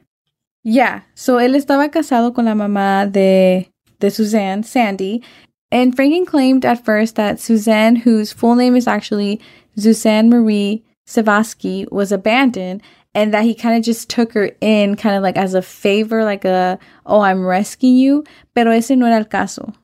Yeah. 0.62 1.00
So 1.16 1.38
él 1.38 1.56
estaba 1.56 1.90
casado 1.90 2.32
con 2.32 2.44
la 2.44 2.54
mamá 2.54 3.10
de, 3.10 3.68
de 3.98 4.10
Suzanne, 4.10 4.62
Sandy. 4.62 5.20
And 5.72 5.96
Franklin 5.96 6.26
claimed 6.26 6.64
at 6.64 6.84
first 6.84 7.16
that 7.16 7.40
Suzanne, 7.40 7.96
whose 7.96 8.32
full 8.32 8.54
name 8.54 8.76
is 8.76 8.86
actually 8.86 9.40
Suzanne 9.76 10.30
Marie 10.30 10.84
Sevakis, 11.08 11.90
was 11.90 12.12
abandoned 12.12 12.82
and 13.14 13.34
that 13.34 13.44
he 13.44 13.54
kind 13.54 13.76
of 13.76 13.82
just 13.82 14.08
took 14.08 14.32
her 14.32 14.50
in 14.60 14.96
kind 14.96 15.16
of 15.16 15.22
like 15.22 15.36
as 15.36 15.54
a 15.54 15.62
favor, 15.62 16.24
like 16.24 16.44
a, 16.44 16.78
oh, 17.06 17.20
I'm 17.20 17.44
rescuing 17.44 17.96
you. 17.96 18.24
Pero 18.54 18.72
ese 18.72 18.90
no 18.96 19.06
era 19.06 19.16
el 19.16 19.24
caso. 19.26 19.74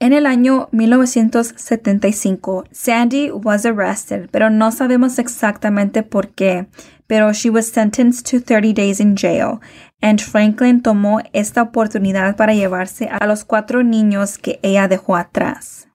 En 0.00 0.12
el 0.12 0.26
año 0.26 0.68
1975, 0.72 2.64
Sandy 2.72 3.30
was 3.30 3.64
arrested, 3.64 4.28
pero 4.30 4.50
no 4.50 4.70
sabemos 4.70 5.18
exactamente 5.18 6.02
por 6.02 6.34
qué, 6.34 6.66
pero 7.06 7.32
she 7.32 7.48
was 7.48 7.68
sentenced 7.68 8.26
to 8.26 8.40
30 8.40 8.74
days 8.74 9.00
in 9.00 9.16
jail, 9.16 9.60
and 10.02 10.20
Franklin 10.20 10.82
tomó 10.82 11.22
esta 11.32 11.62
oportunidad 11.62 12.36
para 12.36 12.54
llevarse 12.54 13.08
a 13.08 13.26
los 13.26 13.44
cuatro 13.44 13.82
niños 13.82 14.36
que 14.36 14.58
ella 14.62 14.88
dejó 14.88 15.16
atrás. 15.16 15.88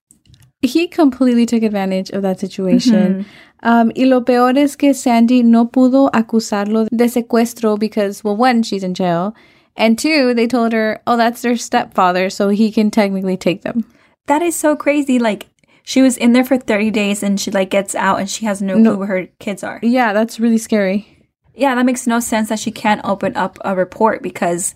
He 0.62 0.88
completely 0.88 1.46
took 1.46 1.64
advantage 1.64 2.10
of 2.10 2.22
that 2.24 2.40
situation. 2.40 3.26
Um, 3.64 3.92
y 3.96 4.04
lo 4.06 4.22
peor 4.22 4.58
es 4.58 4.76
que 4.76 4.94
Sandy 4.94 5.44
no 5.44 5.66
pudo 5.68 6.10
acusarlo 6.12 6.88
de 6.90 7.06
secuestro 7.06 7.78
because, 7.78 8.24
well, 8.24 8.36
one, 8.36 8.64
she's 8.64 8.84
in 8.84 8.94
jail. 8.94 9.34
And 9.78 9.98
two, 9.98 10.34
they 10.34 10.48
told 10.48 10.74
her, 10.74 11.02
oh, 11.08 11.16
that's 11.16 11.42
their 11.42 11.56
stepfather, 11.56 12.30
so 12.30 12.50
he 12.50 12.72
can 12.72 12.92
technically 12.92 13.38
take 13.38 13.62
them. 13.62 13.86
That 14.28 14.42
is 14.42 14.56
so 14.56 14.76
crazy. 14.76 15.20
Like, 15.20 15.48
she 15.84 16.02
was 16.02 16.18
in 16.18 16.34
there 16.34 16.44
for 16.44 16.58
30 16.58 16.92
days 16.92 17.24
and 17.24 17.40
she 17.40 17.50
like 17.52 17.70
gets 17.70 17.96
out 17.96 18.20
and 18.20 18.30
she 18.30 18.46
has 18.46 18.62
no, 18.62 18.78
No. 18.78 18.92
clue 18.92 19.00
where 19.00 19.08
her 19.08 19.26
kids 19.40 19.64
are. 19.64 19.80
Yeah, 19.82 20.14
that's 20.14 20.40
really 20.40 20.58
scary. 20.58 21.08
Yeah, 21.56 21.74
that 21.76 21.86
makes 21.86 22.06
no 22.06 22.20
sense 22.20 22.50
that 22.50 22.60
she 22.60 22.72
can't 22.72 23.02
open 23.04 23.36
up 23.36 23.58
a 23.66 23.76
report 23.76 24.22
because 24.22 24.76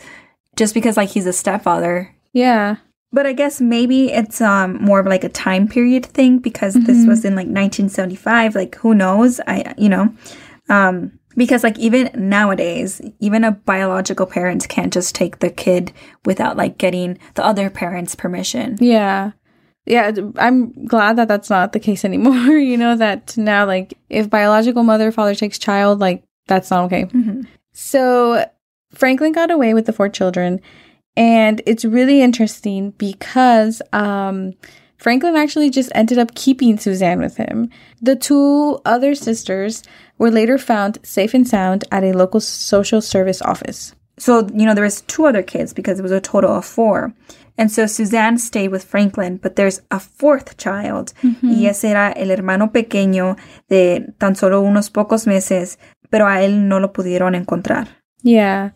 just 0.56 0.74
because 0.74 0.98
like 0.98 1.10
he's 1.10 1.28
a 1.28 1.34
stepfather. 1.34 2.14
Yeah. 2.34 2.78
But 3.14 3.26
I 3.28 3.34
guess 3.34 3.62
maybe 3.62 4.12
it's 4.12 4.42
um 4.42 4.82
more 4.82 5.00
of 5.00 5.06
like 5.06 5.24
a 5.24 5.30
time 5.30 5.68
period 5.68 6.06
thing 6.06 6.40
because 6.40 6.74
this 6.74 7.06
was 7.08 7.24
in 7.24 7.36
like 7.36 7.48
1975. 7.48 8.56
Like 8.56 8.76
who 8.76 8.94
knows? 8.94 9.40
I 9.48 9.74
you 9.78 9.88
know, 9.88 10.14
um 10.68 11.20
because 11.38 11.64
like 11.64 11.78
even 11.80 12.10
nowadays, 12.16 13.02
even 13.20 13.44
a 13.44 13.52
biological 13.52 14.26
parent 14.26 14.68
can't 14.68 14.94
just 14.94 15.16
take 15.16 15.40
the 15.40 15.50
kid 15.50 15.92
without 16.26 16.58
like 16.58 16.78
getting 16.78 17.18
the 17.36 17.46
other 17.46 17.70
parent's 17.70 18.16
permission. 18.16 18.78
Yeah. 18.80 19.32
Yeah, 19.86 20.12
I'm 20.38 20.86
glad 20.86 21.18
that 21.18 21.28
that's 21.28 21.50
not 21.50 21.74
the 21.74 21.80
case 21.80 22.06
anymore. 22.10 22.58
you 22.58 22.78
know, 22.78 22.96
that 22.96 23.36
now, 23.38 23.66
like, 23.66 23.94
if 24.10 24.30
biological 24.30 24.84
mother, 24.84 25.12
father 25.12 25.36
takes 25.36 25.60
child, 25.60 26.00
like, 26.00 26.24
that's 26.48 26.72
not 26.72 26.86
okay. 26.86 27.06
So 27.74 28.46
Franklin 28.94 29.34
got 29.34 29.52
away 29.52 29.74
with 29.74 29.86
the 29.86 29.92
four 29.92 30.08
children, 30.08 30.62
and 31.16 31.62
it's 31.66 31.86
really 31.86 32.22
interesting 32.22 32.92
because 32.92 33.82
um, 33.92 34.54
Franklin 34.98 35.36
actually 35.36 35.70
just 35.70 35.92
ended 35.94 36.18
up 36.18 36.34
keeping 36.34 36.78
Suzanne 36.78 37.20
with 37.20 37.38
him. 37.38 37.70
The 38.02 38.16
two 38.16 38.80
other 38.86 39.16
sisters 39.16 39.84
were 40.18 40.32
later 40.32 40.58
found 40.58 41.00
safe 41.04 41.34
and 41.34 41.48
sound 41.48 41.84
at 41.92 42.04
a 42.04 42.14
local 42.14 42.40
social 42.40 43.02
service 43.02 43.42
office. 43.42 43.96
So, 44.18 44.48
you 44.54 44.66
know, 44.66 44.74
there 44.74 44.84
was 44.84 45.02
two 45.02 45.26
other 45.26 45.44
kids 45.44 45.74
because 45.74 46.00
it 46.00 46.04
was 46.04 46.12
a 46.12 46.22
total 46.22 46.56
of 46.56 46.66
four. 46.66 47.14
And 47.58 47.72
so 47.72 47.86
Suzanne 47.86 48.38
stayed 48.38 48.70
with 48.70 48.84
Franklin, 48.84 49.38
but 49.38 49.56
there's 49.56 49.82
a 49.92 50.00
fourth 50.00 50.58
child. 50.58 51.14
Y 51.44 51.66
ese 51.66 51.84
era 51.86 52.14
el 52.16 52.32
hermano 52.32 52.72
pequeño 52.72 53.38
de 53.70 54.08
tan 54.20 54.36
solo 54.36 54.62
unos 54.62 54.90
pocos 54.90 55.28
meses, 55.28 55.78
pero 56.10 56.26
a 56.28 56.42
él 56.42 56.68
no 56.68 56.80
lo 56.80 56.94
pudieron 56.94 57.36
encontrar. 57.36 57.88
Yeah. 58.24 58.72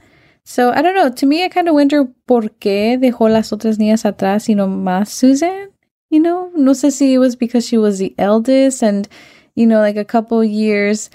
So 0.50 0.72
I 0.72 0.82
don't 0.82 0.96
know. 0.96 1.10
To 1.10 1.26
me, 1.26 1.44
I 1.44 1.50
kind 1.50 1.68
of 1.68 1.74
wonder 1.76 2.06
por 2.26 2.44
qué 2.62 2.98
dejó 2.98 3.30
las 3.30 3.52
otras 3.52 3.78
niñas 3.78 4.06
atrás 4.06 4.48
y 4.48 4.54
no 4.56 4.66
más 4.66 5.10
Susan. 5.10 5.68
You 6.10 6.22
know, 6.22 6.50
no 6.56 6.72
sé 6.72 6.90
si 6.94 7.14
it 7.14 7.18
was 7.18 7.36
because 7.36 7.68
she 7.68 7.78
was 7.78 7.98
the 8.00 8.16
eldest 8.18 8.82
and, 8.82 9.10
you 9.56 9.66
know, 9.68 9.80
like 9.82 9.98
a 9.98 10.06
couple 10.06 10.42
years, 10.46 11.10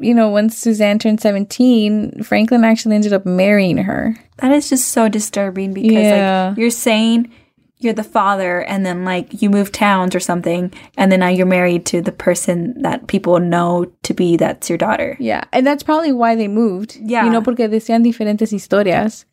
you 0.00 0.14
know, 0.14 0.30
when 0.30 0.48
Suzanne 0.48 0.98
turned 0.98 1.20
17, 1.20 2.22
Franklin 2.22 2.64
actually 2.64 2.94
ended 2.94 3.12
up 3.12 3.26
marrying 3.26 3.76
her. 3.76 4.16
That 4.38 4.50
is 4.52 4.70
just 4.70 4.88
so 4.92 5.10
disturbing 5.10 5.74
because 5.74 5.92
Yeah. 6.06 6.46
like 6.48 6.58
you're 6.58 6.70
saying 6.70 7.30
you're 7.84 7.92
the 7.92 8.02
father 8.02 8.62
and 8.62 8.84
then 8.84 9.04
like 9.04 9.42
you 9.42 9.50
move 9.50 9.70
towns 9.70 10.14
or 10.14 10.20
something 10.20 10.72
and 10.96 11.12
then 11.12 11.20
now 11.20 11.28
you're 11.28 11.46
married 11.46 11.84
to 11.86 12.00
the 12.00 12.12
person 12.12 12.80
that 12.82 13.06
people 13.06 13.38
know 13.38 13.92
to 14.02 14.14
be 14.14 14.36
that's 14.36 14.68
your 14.68 14.78
daughter. 14.78 15.16
Yeah. 15.20 15.44
And 15.52 15.66
that's 15.66 15.82
probably 15.82 16.12
why 16.12 16.34
they 16.34 16.48
moved. 16.48 16.96
Yeah. 17.00 17.24
You 17.24 17.30
know, 17.30 17.42
porque 17.42 17.68
decían 17.68 18.02
diferentes 18.02 18.52
historias. 18.52 19.24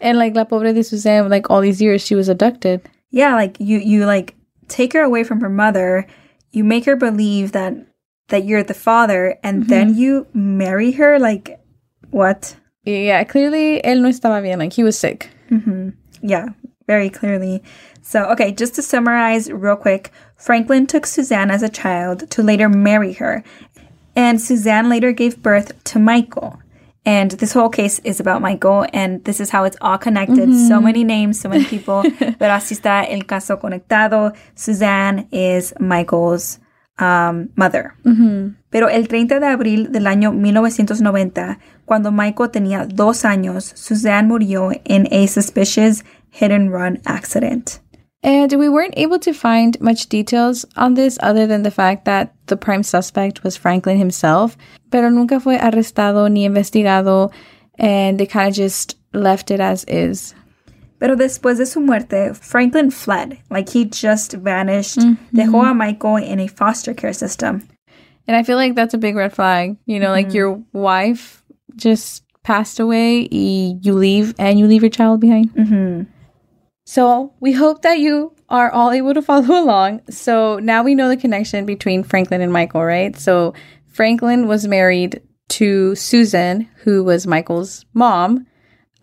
And 0.00 0.18
like 0.18 0.34
la 0.34 0.44
pobre 0.44 0.72
de 0.72 0.82
Suzanne, 0.82 1.28
like 1.28 1.50
all 1.50 1.60
these 1.60 1.82
years, 1.82 2.04
she 2.04 2.14
was 2.14 2.28
abducted. 2.28 2.88
Yeah, 3.10 3.34
like 3.34 3.56
you 3.58 3.78
you 3.78 4.06
like 4.06 4.34
take 4.68 4.92
her 4.92 5.02
away 5.02 5.24
from 5.24 5.40
her 5.40 5.48
mother, 5.48 6.06
you 6.52 6.62
make 6.62 6.84
her 6.84 6.94
believe 6.94 7.52
that 7.52 7.74
that 8.28 8.44
you're 8.44 8.62
the 8.62 8.74
father 8.74 9.38
and 9.42 9.62
mm-hmm. 9.62 9.70
then 9.70 9.96
you 9.96 10.26
marry 10.34 10.92
her 10.92 11.18
like 11.18 11.58
what? 12.10 12.54
Yeah. 12.84 13.24
Clearly, 13.24 13.80
él 13.82 14.00
no 14.00 14.08
estaba 14.08 14.40
bien. 14.42 14.58
Like 14.58 14.72
he 14.72 14.84
was 14.84 14.96
sick. 14.96 15.30
Mm-hmm. 15.50 15.90
Yeah, 16.22 16.48
very 16.88 17.10
clearly. 17.10 17.62
So, 18.02 18.24
okay, 18.32 18.50
just 18.50 18.74
to 18.76 18.82
summarize 18.82 19.52
real 19.52 19.76
quick, 19.76 20.10
Franklin 20.36 20.86
took 20.86 21.06
Suzanne 21.06 21.50
as 21.52 21.62
a 21.62 21.68
child 21.68 22.28
to 22.30 22.42
later 22.42 22.68
marry 22.68 23.12
her. 23.12 23.44
And 24.16 24.40
Suzanne 24.40 24.88
later 24.88 25.12
gave 25.12 25.42
birth 25.42 25.72
to 25.84 25.98
Michael. 26.00 26.58
And 27.04 27.30
this 27.32 27.52
whole 27.52 27.68
case 27.68 28.00
is 28.00 28.20
about 28.20 28.42
Michael, 28.42 28.86
and 28.92 29.24
this 29.24 29.40
is 29.40 29.50
how 29.50 29.64
it's 29.64 29.76
all 29.80 29.96
connected. 29.96 30.52
So 30.68 30.80
many 30.80 31.04
names, 31.04 31.40
so 31.40 31.48
many 31.48 31.64
people. 31.64 32.02
Pero 32.38 32.52
así 32.52 32.74
está 32.74 33.06
el 33.08 33.22
caso 33.22 33.58
conectado. 33.58 34.34
Suzanne 34.54 35.28
is 35.30 35.72
Michael's 35.78 36.58
um, 36.98 37.48
mother. 37.56 37.94
Pero 38.70 38.88
el 38.88 39.08
30 39.08 39.40
de 39.40 39.46
abril 39.46 39.92
del 39.92 40.06
año 40.06 40.32
1990, 40.32 41.58
cuando 41.86 42.10
Michael 42.12 42.50
tenía 42.50 42.84
dos 42.86 43.24
años, 43.24 43.72
Suzanne 43.74 44.28
murió 44.28 44.72
en 44.84 45.06
a 45.10 45.26
suspicious 45.26 46.04
hit 46.30 46.50
and 46.50 46.72
run 46.72 47.00
accident. 47.06 47.80
And 48.22 48.52
we 48.52 48.68
weren't 48.68 48.94
able 48.96 49.18
to 49.20 49.32
find 49.32 49.80
much 49.80 50.08
details 50.08 50.64
on 50.76 50.94
this 50.94 51.18
other 51.22 51.46
than 51.46 51.62
the 51.62 51.70
fact 51.70 52.04
that 52.06 52.34
the 52.46 52.56
prime 52.56 52.82
suspect 52.82 53.44
was 53.44 53.56
Franklin 53.56 53.96
himself, 53.96 54.56
pero 54.90 55.08
nunca 55.08 55.38
fue 55.38 55.56
arrestado 55.56 56.28
ni 56.30 56.44
investigado, 56.46 57.32
and 57.78 58.18
they 58.18 58.26
kind 58.26 58.48
of 58.48 58.54
just 58.54 58.96
left 59.12 59.50
it 59.50 59.60
as 59.60 59.84
is. 59.84 60.34
Pero 60.98 61.14
después 61.14 61.58
de 61.58 61.66
su 61.66 61.80
muerte, 61.80 62.34
Franklin 62.34 62.90
fled, 62.90 63.38
like 63.50 63.68
he 63.68 63.84
just 63.84 64.32
vanished, 64.32 64.98
mm-hmm. 64.98 65.38
dejó 65.38 65.70
a 65.70 65.72
Michael 65.72 66.16
in 66.16 66.40
a 66.40 66.48
foster 66.48 66.92
care 66.92 67.12
system. 67.12 67.68
And 68.26 68.36
I 68.36 68.42
feel 68.42 68.56
like 68.56 68.74
that's 68.74 68.94
a 68.94 68.98
big 68.98 69.14
red 69.14 69.32
flag. 69.32 69.76
You 69.86 70.00
know, 70.00 70.10
like 70.10 70.26
mm-hmm. 70.26 70.36
your 70.36 70.62
wife 70.72 71.44
just 71.76 72.24
passed 72.42 72.80
away, 72.80 73.28
y 73.30 73.78
you 73.80 73.94
leave, 73.94 74.34
and 74.40 74.58
you 74.58 74.66
leave 74.66 74.82
your 74.82 74.90
child 74.90 75.20
behind. 75.20 75.54
Mm-hmm. 75.54 76.17
So 76.88 77.34
we 77.38 77.52
hope 77.52 77.82
that 77.82 77.98
you 77.98 78.34
are 78.48 78.70
all 78.70 78.92
able 78.92 79.12
to 79.12 79.20
follow 79.20 79.62
along. 79.62 80.00
So 80.08 80.58
now 80.58 80.82
we 80.82 80.94
know 80.94 81.10
the 81.10 81.18
connection 81.18 81.66
between 81.66 82.02
Franklin 82.02 82.40
and 82.40 82.50
Michael, 82.50 82.82
right? 82.82 83.14
So 83.14 83.52
Franklin 83.88 84.48
was 84.48 84.66
married 84.66 85.20
to 85.50 85.94
Susan, 85.94 86.62
who 86.84 87.04
was 87.04 87.26
Michael's 87.26 87.84
mom, 87.92 88.46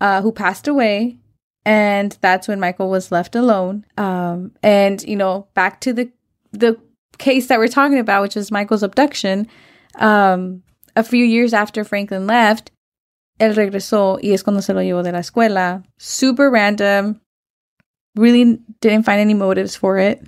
uh, 0.00 0.20
who 0.20 0.32
passed 0.32 0.66
away. 0.66 1.18
And 1.64 2.18
that's 2.20 2.48
when 2.48 2.58
Michael 2.58 2.90
was 2.90 3.12
left 3.12 3.36
alone. 3.36 3.86
Um, 3.96 4.50
and, 4.64 5.00
you 5.04 5.14
know, 5.14 5.46
back 5.54 5.80
to 5.82 5.92
the 5.92 6.10
the 6.50 6.80
case 7.18 7.46
that 7.46 7.60
we're 7.60 7.68
talking 7.68 8.00
about, 8.00 8.22
which 8.22 8.36
is 8.36 8.50
Michael's 8.50 8.82
abduction. 8.82 9.46
Um, 9.94 10.64
a 10.96 11.04
few 11.04 11.24
years 11.24 11.54
after 11.54 11.84
Franklin 11.84 12.26
left, 12.26 12.72
él 13.38 13.54
regresó 13.54 14.18
y 14.20 14.32
es 14.32 14.42
cuando 14.42 14.60
se 14.60 14.74
lo 14.74 14.80
llevó 14.80 15.04
de 15.04 15.12
la 15.12 15.20
escuela. 15.20 15.84
Super 15.98 16.50
random. 16.50 17.20
Really 18.16 18.58
didn't 18.80 19.04
find 19.04 19.20
any 19.20 19.34
motives 19.34 19.76
for 19.76 19.98
it. 19.98 20.22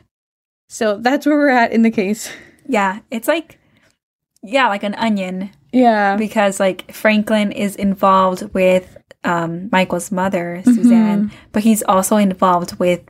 So 0.68 0.98
that's 0.98 1.24
where 1.26 1.36
we're 1.36 1.48
at 1.48 1.72
in 1.72 1.82
the 1.82 1.90
case. 1.90 2.30
Yeah, 2.66 3.00
it's 3.10 3.26
like, 3.28 3.58
yeah, 4.42 4.68
like 4.68 4.82
an 4.82 4.94
onion 4.96 5.50
Yeah. 5.72 6.16
because 6.16 6.60
like 6.60 6.92
Franklin 6.92 7.50
is 7.52 7.74
involved 7.76 8.52
with 8.52 8.96
um, 9.24 9.68
Michael's 9.72 10.12
mother, 10.12 10.60
Suzanne, 10.64 11.32
but 11.52 11.62
he's 11.62 11.82
also 11.82 12.16
involved 12.16 12.78
with 12.78 13.00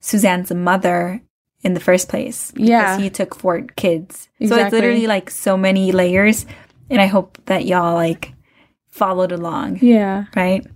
Suzanne's 0.00 0.52
mother 0.52 1.20
in 1.64 1.74
the 1.74 1.80
first 1.80 2.08
place. 2.08 2.50
because 2.52 2.68
Yeah. 2.68 2.98
he 2.98 3.08
took 3.10 3.34
four 3.34 3.62
kids. 3.76 4.28
So 4.46 4.56
it's 4.56 4.72
literally 4.72 5.06
like 5.06 5.30
so 5.30 5.56
many 5.56 5.90
layers, 5.92 6.44
and 6.90 7.00
I 7.00 7.06
hope 7.06 7.38
that 7.46 7.64
y'all 7.64 7.94
like 7.94 8.32
followed 8.90 9.32
along. 9.32 9.78
Yeah. 9.80 10.24
right? 10.36 10.66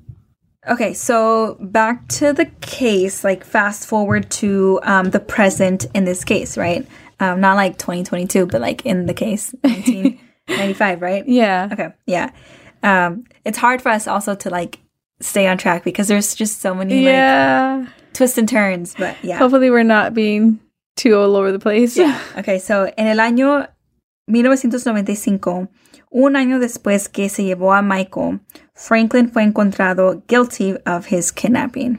Okay, 0.68 0.94
so 0.94 1.56
back 1.60 2.08
to 2.08 2.32
the 2.32 2.46
case, 2.60 3.22
like 3.24 3.44
fast 3.44 3.86
forward 3.86 4.28
to 4.32 4.80
um, 4.82 5.10
the 5.10 5.20
present 5.20 5.86
in 5.94 6.04
this 6.04 6.24
case, 6.24 6.56
right? 6.58 6.86
Um, 7.20 7.40
not 7.40 7.56
like 7.56 7.78
2022, 7.78 8.46
but 8.46 8.60
like 8.60 8.84
in 8.84 9.06
the 9.06 9.14
case, 9.14 9.54
1995, 9.62 11.00
right? 11.02 11.26
Yeah. 11.28 11.68
Okay, 11.72 11.88
yeah. 12.06 12.32
Um, 12.82 13.24
it's 13.44 13.58
hard 13.58 13.80
for 13.80 13.90
us 13.90 14.06
also 14.08 14.34
to 14.34 14.50
like 14.50 14.80
stay 15.20 15.46
on 15.46 15.56
track 15.56 15.82
because 15.84 16.08
there's 16.08 16.34
just 16.34 16.60
so 16.60 16.74
many 16.74 16.96
like 16.96 17.12
Yeah. 17.12 17.86
twists 18.12 18.36
and 18.38 18.48
turns, 18.48 18.94
but 18.98 19.16
yeah. 19.22 19.38
Hopefully 19.38 19.70
we're 19.70 19.82
not 19.84 20.14
being 20.14 20.60
too 20.96 21.16
all 21.16 21.36
over 21.36 21.52
the 21.52 21.58
place. 21.58 21.96
Yeah. 21.96 22.20
Okay, 22.38 22.58
so 22.58 22.90
en 22.98 23.06
el 23.06 23.18
año 23.18 23.68
1995, 24.28 25.68
un 26.10 26.36
año 26.36 26.58
después 26.58 27.08
que 27.08 27.28
se 27.28 27.44
llevó 27.44 27.74
a 27.74 27.82
Michael, 27.82 28.40
Franklin 28.74 29.28
fue 29.30 29.42
encontrado 29.42 30.22
guilty 30.28 30.74
of 30.86 31.12
his 31.12 31.32
kidnapping. 31.32 31.98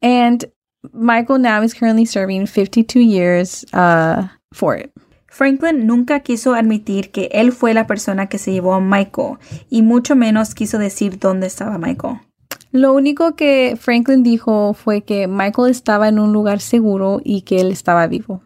And 0.00 0.44
Michael 0.92 1.38
now 1.38 1.62
is 1.62 1.74
currently 1.74 2.06
serving 2.06 2.46
52 2.46 3.00
years 3.00 3.64
uh, 3.72 4.28
for 4.52 4.76
it. 4.76 4.92
Franklin 5.26 5.86
nunca 5.86 6.20
quiso 6.20 6.54
admitir 6.54 7.10
que 7.10 7.28
él 7.32 7.52
fue 7.52 7.74
la 7.74 7.86
persona 7.86 8.28
que 8.28 8.38
se 8.38 8.52
llevó 8.52 8.74
a 8.74 8.80
Michael 8.80 9.38
y 9.68 9.82
mucho 9.82 10.16
menos 10.16 10.54
quiso 10.54 10.78
decir 10.78 11.18
dónde 11.18 11.46
estaba 11.46 11.78
Michael. 11.78 12.20
Lo 12.72 12.92
único 12.92 13.34
que 13.34 13.76
Franklin 13.80 14.22
dijo 14.22 14.74
fue 14.74 15.02
que 15.02 15.26
Michael 15.26 15.70
estaba 15.70 16.08
en 16.08 16.18
un 16.18 16.32
lugar 16.32 16.60
seguro 16.60 17.20
y 17.24 17.42
que 17.42 17.60
él 17.60 17.70
estaba 17.70 18.06
vivo. 18.06 18.42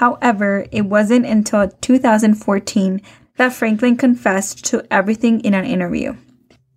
However, 0.00 0.66
it 0.72 0.86
wasn't 0.86 1.26
until 1.26 1.68
2014 1.80 3.02
that 3.36 3.52
Franklin 3.52 3.96
confessed 3.96 4.64
to 4.70 4.82
everything 4.90 5.40
in 5.40 5.54
an 5.54 5.64
interview. 5.64 6.14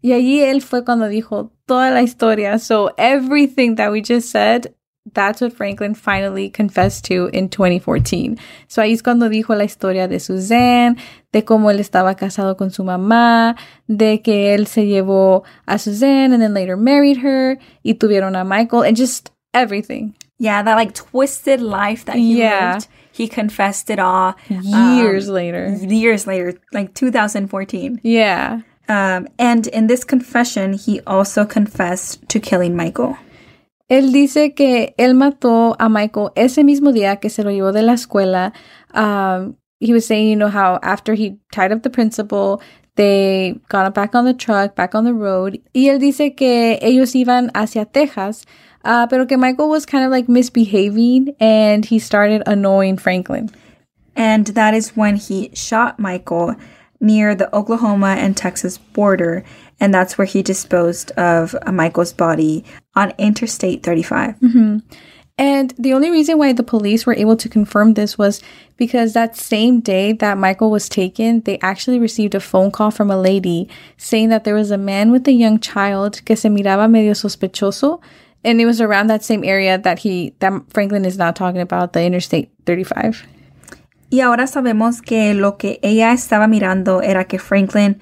Y 0.02 0.12
allí 0.14 0.42
él 0.42 0.62
fue 0.62 0.84
cuando 0.84 1.08
dijo 1.10 1.52
toda 1.68 1.90
la 1.92 2.02
historia. 2.02 2.60
So 2.60 2.92
everything 2.98 3.76
that 3.76 3.92
we 3.92 4.02
just 4.02 4.30
said, 4.30 4.74
that's 5.14 5.42
what 5.42 5.52
Franklin 5.54 5.96
finally 5.96 6.50
confessed 6.50 7.06
to 7.06 7.28
in 7.34 7.50
2014. 7.50 8.38
So 8.68 8.82
ahí 8.84 8.94
es 8.94 9.02
cuando 9.02 9.30
dijo 9.30 9.56
la 9.56 9.64
historia 9.64 10.08
de 10.08 10.20
Suzanne, 10.20 10.98
de 11.32 11.44
cómo 11.44 11.72
él 11.72 11.80
estaba 11.80 12.16
casado 12.16 12.56
con 12.56 12.70
su 12.72 12.84
mamá, 12.84 13.56
de 13.88 14.22
que 14.22 14.54
él 14.54 14.68
se 14.68 14.86
llevó 14.86 15.44
a 15.66 15.78
Suzanne 15.80 16.34
and 16.34 16.42
then 16.42 16.54
later 16.54 16.78
married 16.78 17.18
her 17.24 17.58
y 17.84 17.96
tuvieron 17.96 18.36
a 18.36 18.44
Michael 18.44 18.84
and 18.84 18.96
just 18.96 19.32
everything. 19.54 20.14
Yeah, 20.38 20.62
that 20.64 20.76
like 20.76 20.94
twisted 20.94 21.62
life 21.62 22.06
that 22.06 22.16
he 22.18 22.38
Yeah. 22.40 22.74
lived. 22.74 22.88
He 23.16 23.30
confessed 23.30 23.90
it 23.90 23.98
all 23.98 24.36
Years 24.50 25.30
um, 25.30 25.36
later. 25.36 25.70
Years 25.70 26.28
later, 26.28 26.54
like 26.74 26.94
2014. 26.94 28.02
Yeah. 28.04 28.62
Um, 28.90 29.30
and 29.40 29.68
in 29.68 29.88
this 29.88 30.04
confession, 30.04 30.74
he 30.74 31.00
also 31.08 31.46
confessed 31.46 32.28
to 32.28 32.42
killing 32.42 32.76
Michael. 32.76 33.18
Él 33.90 34.12
dice 34.12 34.54
que 34.54 34.94
él 34.98 35.14
mató 35.14 35.78
a 35.80 35.88
Michael 35.88 36.32
ese 36.36 36.64
mismo 36.66 36.92
día 36.92 37.22
que 37.22 37.30
se 37.30 37.44
lo 37.44 37.52
llevó 37.52 37.72
de 37.72 37.84
la 37.84 37.94
escuela. 37.94 38.52
Um, 38.94 39.56
he 39.80 39.94
was 39.94 40.06
saying, 40.06 40.28
you 40.28 40.36
know, 40.36 40.50
how 40.50 40.80
after 40.84 41.14
he 41.14 41.38
tied 41.54 41.72
up 41.72 41.84
the 41.84 41.90
principal, 41.90 42.62
they 42.96 43.60
got 43.70 43.94
back 43.94 44.14
on 44.14 44.26
the 44.26 44.34
truck, 44.34 44.76
back 44.76 44.94
on 44.94 45.06
the 45.06 45.14
road. 45.14 45.62
Y 45.74 45.88
él 45.90 46.00
dice 46.00 46.36
que 46.36 46.80
ellos 46.82 47.16
iban 47.16 47.50
hacia 47.54 47.86
Texas, 47.86 48.46
uh, 48.86 49.08
pero 49.08 49.26
que 49.26 49.38
Michael 49.38 49.70
was 49.70 49.86
kind 49.86 50.06
of 50.06 50.12
like 50.12 50.30
misbehaving 50.30 51.36
and 51.40 51.84
he 51.86 52.00
started 52.00 52.44
annoying 52.46 52.98
Franklin. 52.98 53.50
And 54.16 54.48
that 54.48 54.74
is 54.74 54.96
when 54.96 55.18
he 55.18 55.52
shot 55.54 56.00
Michael 56.00 56.56
near 57.02 57.36
the 57.36 57.54
Oklahoma 57.54 58.16
and 58.18 58.38
Texas 58.38 58.78
border. 58.78 59.44
And 59.80 59.94
that's 59.94 60.18
where 60.18 60.26
he 60.26 60.42
disposed 60.42 61.12
of 61.12 61.56
Michael's 61.72 62.14
body 62.14 62.64
on 62.96 63.12
Interstate 63.18 63.84
35. 63.84 64.36
And 65.38 65.74
the 65.78 65.92
only 65.92 66.10
reason 66.10 66.38
why 66.38 66.54
the 66.54 66.64
police 66.64 67.06
were 67.06 67.14
able 67.14 67.36
to 67.36 67.50
confirm 67.50 67.94
this 67.94 68.18
was 68.18 68.42
because 68.78 69.12
that 69.14 69.36
same 69.36 69.82
day 69.82 70.14
that 70.14 70.38
Michael 70.38 70.72
was 70.72 70.88
taken, 70.88 71.42
they 71.42 71.60
actually 71.60 72.00
received 72.00 72.36
a 72.36 72.40
phone 72.40 72.72
call 72.72 72.90
from 72.90 73.12
a 73.12 73.20
lady 73.20 73.68
saying 73.98 74.30
that 74.30 74.46
there 74.46 74.56
was 74.56 74.72
a 74.72 74.78
man 74.78 75.12
with 75.12 75.28
a 75.28 75.34
young 75.34 75.60
child 75.60 76.24
que 76.24 76.38
se 76.38 76.48
miraba 76.48 76.90
medio 76.90 77.12
sospechoso. 77.12 78.00
And 78.46 78.62
it 78.62 78.66
was 78.66 78.80
around 78.80 79.08
that 79.08 79.24
same 79.24 79.44
area 79.44 79.78
that 79.80 80.00
he 80.00 80.34
that 80.40 80.54
Franklin 80.70 81.04
is 81.04 81.18
now 81.18 81.32
talking 81.32 81.62
about, 81.62 81.94
the 81.94 82.04
Interstate 82.06 82.50
35. 82.66 83.26
Y 84.12 84.20
ahora 84.22 84.46
sabemos 84.48 85.02
que 85.04 85.34
lo 85.34 85.58
que 85.58 85.80
ella 85.82 86.14
estaba 86.14 86.48
mirando 86.48 87.02
era 87.04 87.26
que 87.26 87.40
Franklin 87.40 88.00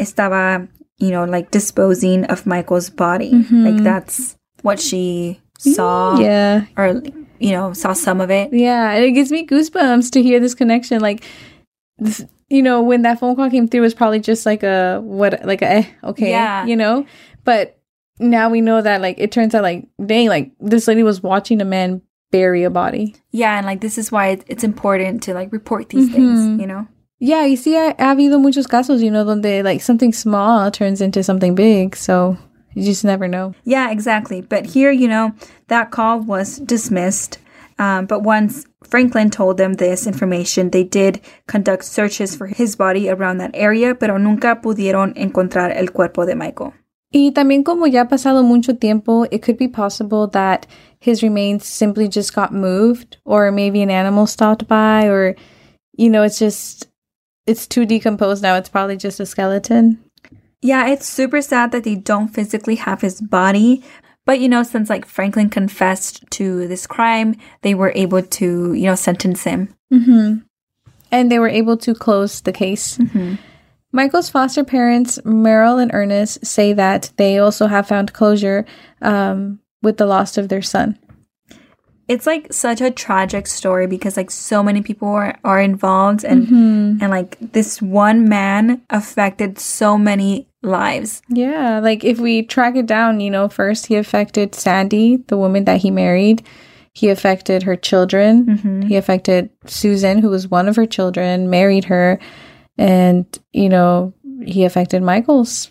estaba, 0.00 0.68
you 0.98 1.10
know, 1.10 1.24
like 1.24 1.50
disposing 1.52 2.24
of 2.24 2.44
Michael's 2.44 2.90
body. 2.90 3.30
Like 3.50 3.82
that's 3.84 4.36
what 4.62 4.80
she 4.80 5.40
saw. 5.58 6.18
Yeah. 6.18 6.64
Or, 6.76 7.00
you 7.38 7.52
know, 7.52 7.72
saw 7.72 7.92
some 7.92 8.20
of 8.20 8.30
it. 8.30 8.52
Yeah, 8.52 8.90
and 8.92 9.04
it 9.04 9.12
gives 9.12 9.30
me 9.30 9.46
goosebumps 9.46 10.10
to 10.12 10.22
hear 10.22 10.40
this 10.40 10.54
connection. 10.54 11.00
Like, 11.00 11.22
this, 11.98 12.24
you 12.50 12.62
know, 12.62 12.82
when 12.82 13.02
that 13.02 13.20
phone 13.20 13.36
call 13.36 13.48
came 13.48 13.68
through, 13.68 13.80
it 13.80 13.82
was 13.82 13.94
probably 13.94 14.20
just 14.20 14.44
like 14.44 14.62
a 14.64 15.00
what, 15.02 15.44
like 15.46 15.62
a 15.62 15.70
eh, 15.70 15.84
okay, 16.02 16.30
Yeah. 16.30 16.66
you 16.66 16.76
know. 16.76 17.06
But 17.44 17.78
now 18.18 18.48
we 18.48 18.60
know 18.60 18.80
that 18.80 19.00
like 19.00 19.16
it 19.18 19.32
turns 19.32 19.54
out 19.54 19.62
like 19.62 19.86
dang, 20.04 20.28
like 20.28 20.52
this 20.60 20.86
lady 20.88 21.02
was 21.02 21.22
watching 21.22 21.60
a 21.60 21.64
man 21.64 22.02
bury 22.30 22.64
a 22.64 22.70
body. 22.70 23.14
Yeah, 23.30 23.56
and 23.56 23.66
like 23.66 23.80
this 23.80 23.96
is 23.96 24.10
why 24.10 24.28
it, 24.28 24.44
it's 24.48 24.64
important 24.64 25.22
to 25.24 25.34
like 25.34 25.52
report 25.52 25.90
these 25.90 26.10
things, 26.10 26.60
you 26.60 26.66
know? 26.66 26.88
Yeah, 27.20 27.44
you 27.44 27.56
see 27.56 27.74
ha, 27.74 27.94
ha 27.98 28.14
habido 28.14 28.40
muchos 28.40 28.66
casos, 28.66 29.02
you 29.02 29.10
know, 29.10 29.24
donde 29.24 29.64
like 29.64 29.80
something 29.80 30.12
small 30.12 30.70
turns 30.70 31.00
into 31.00 31.22
something 31.22 31.54
big. 31.54 31.94
So 31.96 32.36
you 32.74 32.82
just 32.82 33.04
never 33.04 33.28
know. 33.28 33.54
Yeah, 33.64 33.90
exactly. 33.90 34.40
But 34.40 34.66
here, 34.66 34.90
you 34.90 35.06
know, 35.06 35.32
that 35.68 35.90
call 35.90 36.20
was 36.20 36.58
dismissed. 36.58 37.38
Um, 37.78 38.06
but 38.06 38.22
once 38.22 38.66
Franklin 38.82 39.30
told 39.30 39.56
them 39.56 39.74
this 39.74 40.06
information, 40.06 40.70
they 40.70 40.84
did 40.84 41.20
conduct 41.46 41.84
searches 41.84 42.36
for 42.36 42.46
his 42.46 42.76
body 42.76 43.08
around 43.08 43.38
that 43.38 43.50
area, 43.54 43.94
pero 43.94 44.18
nunca 44.18 44.60
pudieron 44.60 45.14
encontrar 45.16 45.72
el 45.76 45.88
cuerpo 45.88 46.26
de 46.26 46.34
Michael. 46.34 46.72
Y 47.14 47.30
también 47.30 47.64
como 47.64 47.86
ya 47.86 48.02
ha 48.02 48.08
pasado 48.08 48.42
mucho 48.42 48.74
tiempo, 48.74 49.24
it 49.30 49.40
could 49.40 49.56
be 49.56 49.68
possible 49.68 50.26
that 50.26 50.66
his 50.98 51.22
remains 51.22 51.64
simply 51.64 52.08
just 52.08 52.34
got 52.34 52.52
moved 52.52 53.18
or 53.24 53.52
maybe 53.52 53.82
an 53.82 53.90
animal 53.90 54.26
stopped 54.26 54.66
by 54.66 55.06
or 55.06 55.36
you 55.96 56.10
know, 56.10 56.24
it's 56.24 56.38
just 56.38 56.88
it's 57.46 57.66
too 57.66 57.86
decomposed 57.86 58.42
now. 58.42 58.56
It's 58.56 58.68
probably 58.68 58.96
just 58.96 59.20
a 59.20 59.26
skeleton. 59.26 60.00
Yeah, 60.62 60.88
it's 60.88 61.06
super 61.06 61.42
sad 61.42 61.72
that 61.72 61.84
they 61.84 61.94
don't 61.94 62.28
physically 62.28 62.76
have 62.76 63.02
his 63.02 63.20
body. 63.20 63.84
But, 64.24 64.40
you 64.40 64.48
know, 64.48 64.62
since 64.62 64.88
like 64.88 65.04
Franklin 65.04 65.50
confessed 65.50 66.24
to 66.30 66.66
this 66.66 66.86
crime, 66.86 67.36
they 67.60 67.74
were 67.74 67.92
able 67.94 68.22
to, 68.22 68.72
you 68.72 68.86
know, 68.86 68.94
sentence 68.94 69.44
him. 69.44 69.74
Mm-hmm. 69.92 70.38
And 71.10 71.30
they 71.30 71.38
were 71.38 71.50
able 71.50 71.76
to 71.76 71.94
close 71.94 72.40
the 72.40 72.52
case. 72.52 72.96
Mm-hmm. 72.96 73.34
Michael's 73.94 74.28
foster 74.28 74.64
parents, 74.64 75.24
Merle 75.24 75.78
and 75.78 75.92
Ernest, 75.94 76.44
say 76.44 76.72
that 76.72 77.12
they 77.16 77.38
also 77.38 77.68
have 77.68 77.86
found 77.86 78.12
closure 78.12 78.66
um, 79.00 79.60
with 79.82 79.98
the 79.98 80.06
loss 80.06 80.36
of 80.36 80.48
their 80.48 80.62
son. 80.62 80.98
It's 82.08 82.26
like 82.26 82.52
such 82.52 82.80
a 82.80 82.90
tragic 82.90 83.46
story 83.46 83.86
because 83.86 84.16
like 84.16 84.32
so 84.32 84.64
many 84.64 84.82
people 84.82 85.08
are, 85.08 85.38
are 85.44 85.60
involved 85.60 86.24
and 86.24 86.46
Mm-hmm. 86.46 86.98
and 87.00 87.08
like 87.10 87.38
this 87.52 87.80
one 87.80 88.28
man 88.28 88.82
affected 88.90 89.58
so 89.60 89.96
many 89.96 90.48
lives. 90.62 91.22
Yeah, 91.28 91.78
like 91.78 92.02
if 92.04 92.18
we 92.18 92.42
track 92.42 92.74
it 92.76 92.86
down, 92.86 93.20
you 93.20 93.30
know, 93.30 93.48
first 93.48 93.86
he 93.86 93.94
affected 93.94 94.56
Sandy, 94.56 95.18
the 95.28 95.36
woman 95.38 95.64
that 95.64 95.80
he 95.82 95.90
married. 95.90 96.42
He 96.92 97.08
affected 97.10 97.62
her 97.62 97.76
children. 97.76 98.46
Mm-hmm. 98.46 98.82
He 98.82 98.96
affected 98.96 99.50
Susan, 99.66 100.18
who 100.18 100.30
was 100.30 100.48
one 100.48 100.68
of 100.68 100.76
her 100.76 100.86
children, 100.86 101.48
married 101.48 101.84
her. 101.84 102.18
And, 102.76 103.26
you 103.52 103.68
know, 103.68 104.14
he 104.44 104.64
affected 104.64 105.02
Michael's. 105.02 105.70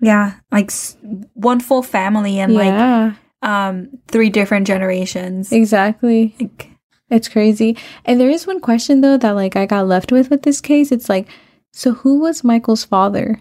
Yeah, 0.00 0.34
like 0.52 0.70
one 1.32 1.60
full 1.60 1.82
family 1.82 2.38
and 2.38 2.54
like 2.54 3.14
um 3.42 3.88
three 4.08 4.28
different 4.30 4.66
generations. 4.66 5.52
exactly. 5.52 6.34
Like, 6.38 6.70
It's 7.08 7.28
crazy. 7.28 7.76
And 8.04 8.20
there 8.20 8.28
is 8.28 8.46
one 8.46 8.60
question, 8.60 9.00
though, 9.00 9.16
that 9.16 9.30
like 9.36 9.56
I 9.56 9.64
got 9.66 9.86
left 9.86 10.12
with 10.12 10.28
with 10.28 10.42
this 10.42 10.60
case. 10.60 10.92
It's 10.92 11.08
like, 11.08 11.28
so 11.72 11.92
who 11.92 12.18
was 12.20 12.44
Michael's 12.44 12.84
father? 12.84 13.40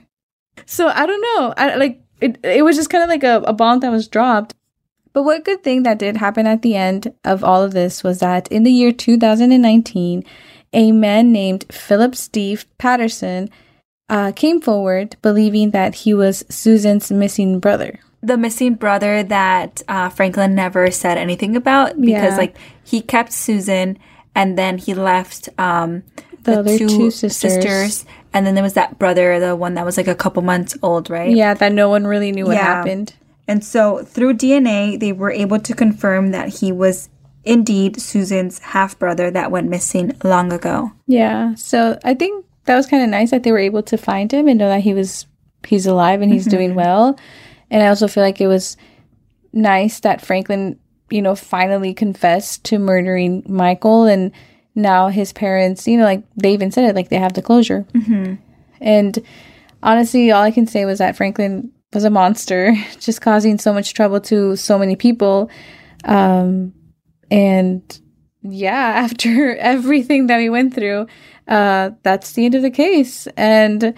So 0.65 0.87
I 0.87 1.05
don't 1.05 1.21
know. 1.21 1.53
I 1.57 1.75
like 1.75 2.01
it. 2.21 2.37
It 2.43 2.63
was 2.63 2.75
just 2.77 2.89
kind 2.89 3.03
of 3.03 3.09
like 3.09 3.23
a, 3.23 3.41
a 3.47 3.53
bomb 3.53 3.79
that 3.81 3.91
was 3.91 4.07
dropped. 4.07 4.53
But 5.11 5.23
what 5.23 5.45
good 5.45 5.63
thing 5.63 5.83
that 5.83 5.99
did 5.99 6.17
happen 6.17 6.45
at 6.45 6.61
the 6.61 6.75
end 6.75 7.13
of 7.23 7.43
all 7.43 7.63
of 7.63 7.73
this 7.73 8.03
was 8.03 8.19
that 8.19 8.47
in 8.49 8.63
the 8.63 8.71
year 8.71 8.91
2019, 8.91 10.23
a 10.75 10.91
man 10.91 11.31
named 11.31 11.65
Philip 11.71 12.13
Steve 12.15 12.65
Patterson 12.77 13.49
uh, 14.09 14.31
came 14.35 14.61
forward 14.61 15.15
believing 15.23 15.71
that 15.71 15.95
he 16.05 16.13
was 16.13 16.43
Susan's 16.49 17.09
missing 17.11 17.59
brother. 17.59 17.99
the 18.21 18.37
missing 18.37 18.73
brother 18.75 19.21
that 19.23 19.81
uh, 19.87 20.09
Franklin 20.09 20.53
never 20.55 20.89
said 20.91 21.17
anything 21.17 21.55
about 21.55 21.89
because 21.99 22.33
Yeah. 22.33 22.43
like 22.43 22.53
he 22.83 23.01
kept 23.01 23.31
Susan 23.33 23.97
and 24.35 24.57
then 24.57 24.77
he 24.77 24.93
left 24.93 25.47
um 25.57 26.01
The 26.43 26.59
other 26.59 26.77
two 26.77 27.09
sisters. 27.11 28.05
and 28.33 28.45
then 28.45 28.53
there 28.55 28.63
was 28.65 28.73
that 28.73 28.97
brother 28.99 29.39
the 29.39 29.55
one 29.55 29.73
that 29.75 29.85
was 29.85 29.97
like 29.97 30.07
a 30.09 30.15
couple 30.23 30.41
months 30.41 30.73
old 30.81 31.09
right 31.09 31.31
Yeah, 31.41 31.53
that 31.55 31.71
no 31.71 31.87
one 31.89 32.05
really 32.05 32.31
knew 32.33 32.45
what 32.49 32.57
Yeah. 32.57 32.65
happened. 32.81 33.13
and 33.47 33.63
so 33.63 34.03
through 34.03 34.33
DNA 34.41 34.97
they 34.99 35.13
were 35.13 35.31
able 35.31 35.59
to 35.61 35.73
confirm 35.73 36.31
that 36.31 36.49
he 36.61 36.71
was 36.71 37.09
indeed 37.45 38.01
Susan's 38.01 38.59
half 38.59 38.97
brother 38.97 39.31
that 39.31 39.51
went 39.51 39.69
missing 39.69 40.11
long 40.23 40.51
ago 40.51 40.91
Yeah. 41.07 41.55
So 41.55 41.99
I 42.03 42.13
think 42.13 42.45
that 42.65 42.75
was 42.75 42.87
kind 42.87 43.03
of 43.03 43.09
nice 43.09 43.31
that 43.31 43.43
they 43.43 43.51
were 43.51 43.59
able 43.59 43.83
to 43.83 43.97
find 43.97 44.31
him 44.31 44.47
and 44.47 44.59
know 44.59 44.67
that 44.67 44.81
he 44.81 44.93
was 44.93 45.27
he's 45.65 45.85
alive 45.85 46.21
and 46.21 46.31
he's 46.31 46.45
doing 46.45 46.75
well. 46.75 47.17
And 47.71 47.81
I 47.81 47.87
also 47.87 48.07
feel 48.07 48.23
like 48.23 48.41
it 48.41 48.47
was 48.47 48.77
nice 49.53 49.99
that 50.01 50.21
Franklin, 50.21 50.79
you 51.09 51.21
know, 51.21 51.35
finally 51.35 51.93
confessed 51.93 52.63
to 52.65 52.79
murdering 52.79 53.43
Michael 53.47 54.05
and 54.05 54.31
now 54.75 55.07
his 55.07 55.33
parents, 55.33 55.87
you 55.87 55.97
know, 55.97 56.03
like 56.03 56.23
they 56.35 56.53
even 56.53 56.71
said 56.71 56.89
it, 56.89 56.95
like 56.95 57.09
they 57.09 57.17
have 57.17 57.33
the 57.33 57.41
closure. 57.41 57.85
mm-hmm. 57.93 58.35
And 58.81 59.19
honestly, 59.81 60.31
all 60.31 60.43
I 60.43 60.51
can 60.51 60.67
say 60.67 60.85
was 60.85 60.99
that 60.99 61.15
Franklin 61.15 61.71
was 61.93 62.03
a 62.03 62.09
monster, 62.09 62.75
just 62.99 63.21
causing 63.21 63.57
so 63.57 63.73
much 63.73 63.93
trouble 63.93 64.19
to 64.21 64.55
so 64.55 64.77
many 64.77 64.95
people. 64.95 65.49
Um, 66.03 66.73
and 67.31 67.81
yeah, 68.41 68.93
after 69.05 69.55
everything 69.57 70.27
that 70.27 70.37
we 70.37 70.49
went 70.49 70.73
through, 70.73 71.07
uh, 71.47 71.91
that's 72.03 72.33
the 72.33 72.45
end 72.45 72.55
of 72.55 72.61
the 72.61 72.71
case. 72.71 73.27
And 73.37 73.93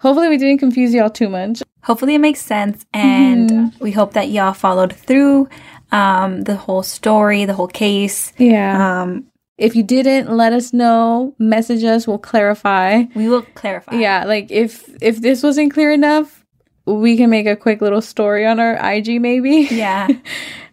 hopefully, 0.00 0.28
we 0.28 0.36
didn't 0.38 0.58
confuse 0.58 0.92
y'all 0.94 1.10
too 1.10 1.28
much. 1.28 1.62
hopefully 1.84 2.14
it 2.14 2.18
makes 2.18 2.40
sense 2.40 2.86
and 2.94 3.50
Mhm. 3.50 3.80
we 3.80 3.90
hope 3.92 4.14
that 4.14 4.30
y'all 4.30 4.54
followed 4.54 4.92
through 4.94 5.46
um 5.92 6.40
the 6.44 6.56
whole 6.56 6.82
story 6.82 7.44
the 7.44 7.52
whole 7.52 7.68
case 7.68 8.32
Yeah. 8.38 8.72
um 9.02 9.24
if 9.58 9.76
you 9.76 9.82
didn't, 9.84 10.34
let 10.34 10.52
us 10.52 10.72
know. 10.72 11.34
Message 11.38 11.84
us. 11.84 12.08
We'll 12.08 12.18
clarify. 12.18 13.04
we 13.14 13.28
will 13.28 13.42
clarify 13.54 13.96
Yeah, 14.00 14.24
like 14.24 14.50
if 14.50 14.88
if 15.02 15.20
this 15.20 15.42
wasn't 15.42 15.72
clear 15.74 15.92
enough, 15.92 16.43
we 16.86 17.16
can 17.16 17.30
make 17.30 17.46
a 17.46 17.56
quick 17.56 17.80
little 17.80 18.02
story 18.02 18.46
on 18.46 18.60
our 18.60 18.74
IG, 18.76 19.20
maybe. 19.20 19.68
yeah 19.70 20.06
a 20.08 20.18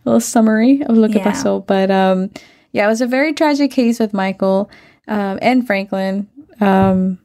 little 0.06 0.20
summary 0.20 0.82
of 0.84 0.98
lo 0.98 1.08
que 1.08 1.18
Yeah. 1.20 1.32
pasó. 1.32 1.66
But 1.66 1.90
um, 1.92 2.30
yeah, 2.74 2.86
it 2.86 2.90
was 2.90 3.02
a 3.02 3.08
very 3.08 3.34
tragic 3.34 3.72
case 3.72 4.00
with 4.00 4.14
Michael 4.14 4.70
um, 5.08 5.40
and 5.42 5.66
Franklin. 5.66 6.28
Um, 6.60 7.20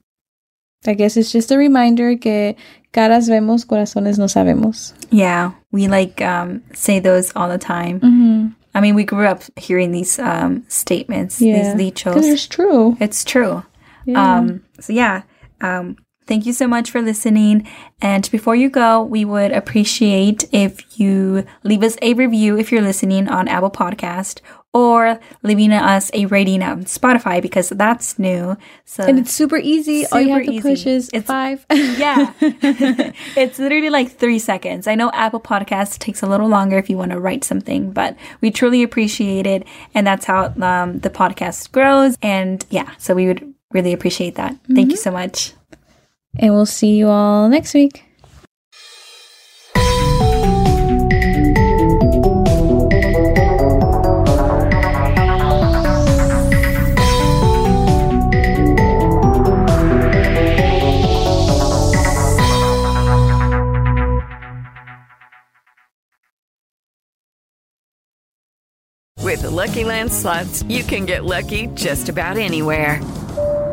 I 0.87 0.94
guess 0.94 1.16
it's 1.16 1.33
just 1.33 1.51
a 1.51 1.59
reminder 1.59 2.16
que 2.16 2.55
caras 2.92 3.29
vemos, 3.29 3.64
corazones 3.64 4.18
no 4.18 4.27
sabemos. 4.27 4.92
Yeah, 5.11 5.53
we 5.72 5.88
like 5.88 6.20
um, 6.22 6.62
say 6.75 7.01
those 7.01 7.33
all 7.35 7.49
the 7.49 7.59
time. 7.59 8.01
Mm-hmm. 8.01 8.49
I 8.75 8.81
mean, 8.81 8.94
we 8.94 9.05
grew 9.05 9.27
up 9.27 9.42
hearing 9.57 9.90
these 9.90 10.18
um, 10.18 10.64
statements, 10.68 11.40
Yeah, 11.40 11.75
these 11.75 11.92
dichos. 11.92 12.22
it's 12.22 12.46
true. 12.46 12.96
It's 13.01 13.25
true. 13.25 13.64
Yeah. 14.05 14.37
Um, 14.38 14.62
so 14.81 14.92
yeah, 14.92 15.22
um, 15.61 15.96
thank 16.26 16.46
you 16.46 16.52
so 16.52 16.66
much 16.66 16.90
for 16.90 17.00
listening. 17.02 17.66
And 18.00 18.30
before 18.30 18.56
you 18.56 18.68
go, 18.68 19.02
we 19.02 19.24
would 19.24 19.52
appreciate 19.52 20.48
if 20.52 20.98
you 20.98 21.44
leave 21.62 21.82
us 21.82 21.96
a 22.02 22.14
review 22.14 22.58
if 22.58 22.70
you're 22.72 22.82
listening 22.82 23.28
on 23.28 23.48
Apple 23.48 23.70
Podcast 23.70 24.40
or 24.76 25.18
leaving 25.42 25.72
us 25.72 26.10
a 26.12 26.26
rating 26.26 26.62
on 26.62 26.84
Spotify 26.84 27.40
because 27.40 27.70
that's 27.70 28.18
new. 28.18 28.58
So 28.84 29.04
and 29.04 29.18
it's 29.18 29.32
super 29.32 29.56
easy. 29.56 30.04
All 30.12 30.20
you 30.20 30.34
have 30.34 30.44
super 30.44 30.56
to 30.56 30.60
push 30.60 30.86
is 30.86 31.08
It's- 31.14 31.24
five. 31.24 31.64
yeah. 31.70 32.34
it's 32.42 33.58
literally 33.58 33.88
like 33.88 34.10
three 34.10 34.38
seconds. 34.38 34.86
I 34.86 34.94
know 34.94 35.10
Apple 35.12 35.40
Podcasts 35.40 35.98
takes 35.98 36.20
a 36.22 36.26
little 36.26 36.48
longer 36.48 36.76
if 36.76 36.90
you 36.90 36.98
want 36.98 37.12
to 37.12 37.18
write 37.20 37.42
something, 37.42 37.90
but 37.90 38.18
we 38.42 38.50
truly 38.50 38.82
appreciate 38.82 39.46
it. 39.46 39.66
And 39.94 40.06
that's 40.06 40.26
how 40.26 40.52
um, 40.60 40.98
the 40.98 41.08
podcast 41.10 41.72
grows. 41.72 42.18
And 42.20 42.62
yeah, 42.68 42.92
so 42.98 43.14
we 43.14 43.28
would 43.28 43.54
really 43.72 43.94
appreciate 43.94 44.34
that. 44.34 44.56
Thank 44.74 44.90
you 44.90 44.98
so 44.98 45.10
much. 45.10 45.54
And 46.38 46.55
we'll 46.55 46.66
see 46.66 46.96
you 46.96 47.09
all 47.09 47.49
next 47.49 47.75
week. 47.75 48.03
With 69.27 69.42
the 69.42 69.51
Lucky 69.51 69.85
Land 69.85 70.12
slots, 70.12 70.62
you 70.62 70.83
can 70.83 71.05
get 71.05 71.25
lucky 71.25 71.66
just 71.75 72.09
about 72.09 72.38
anywhere. 72.38 73.01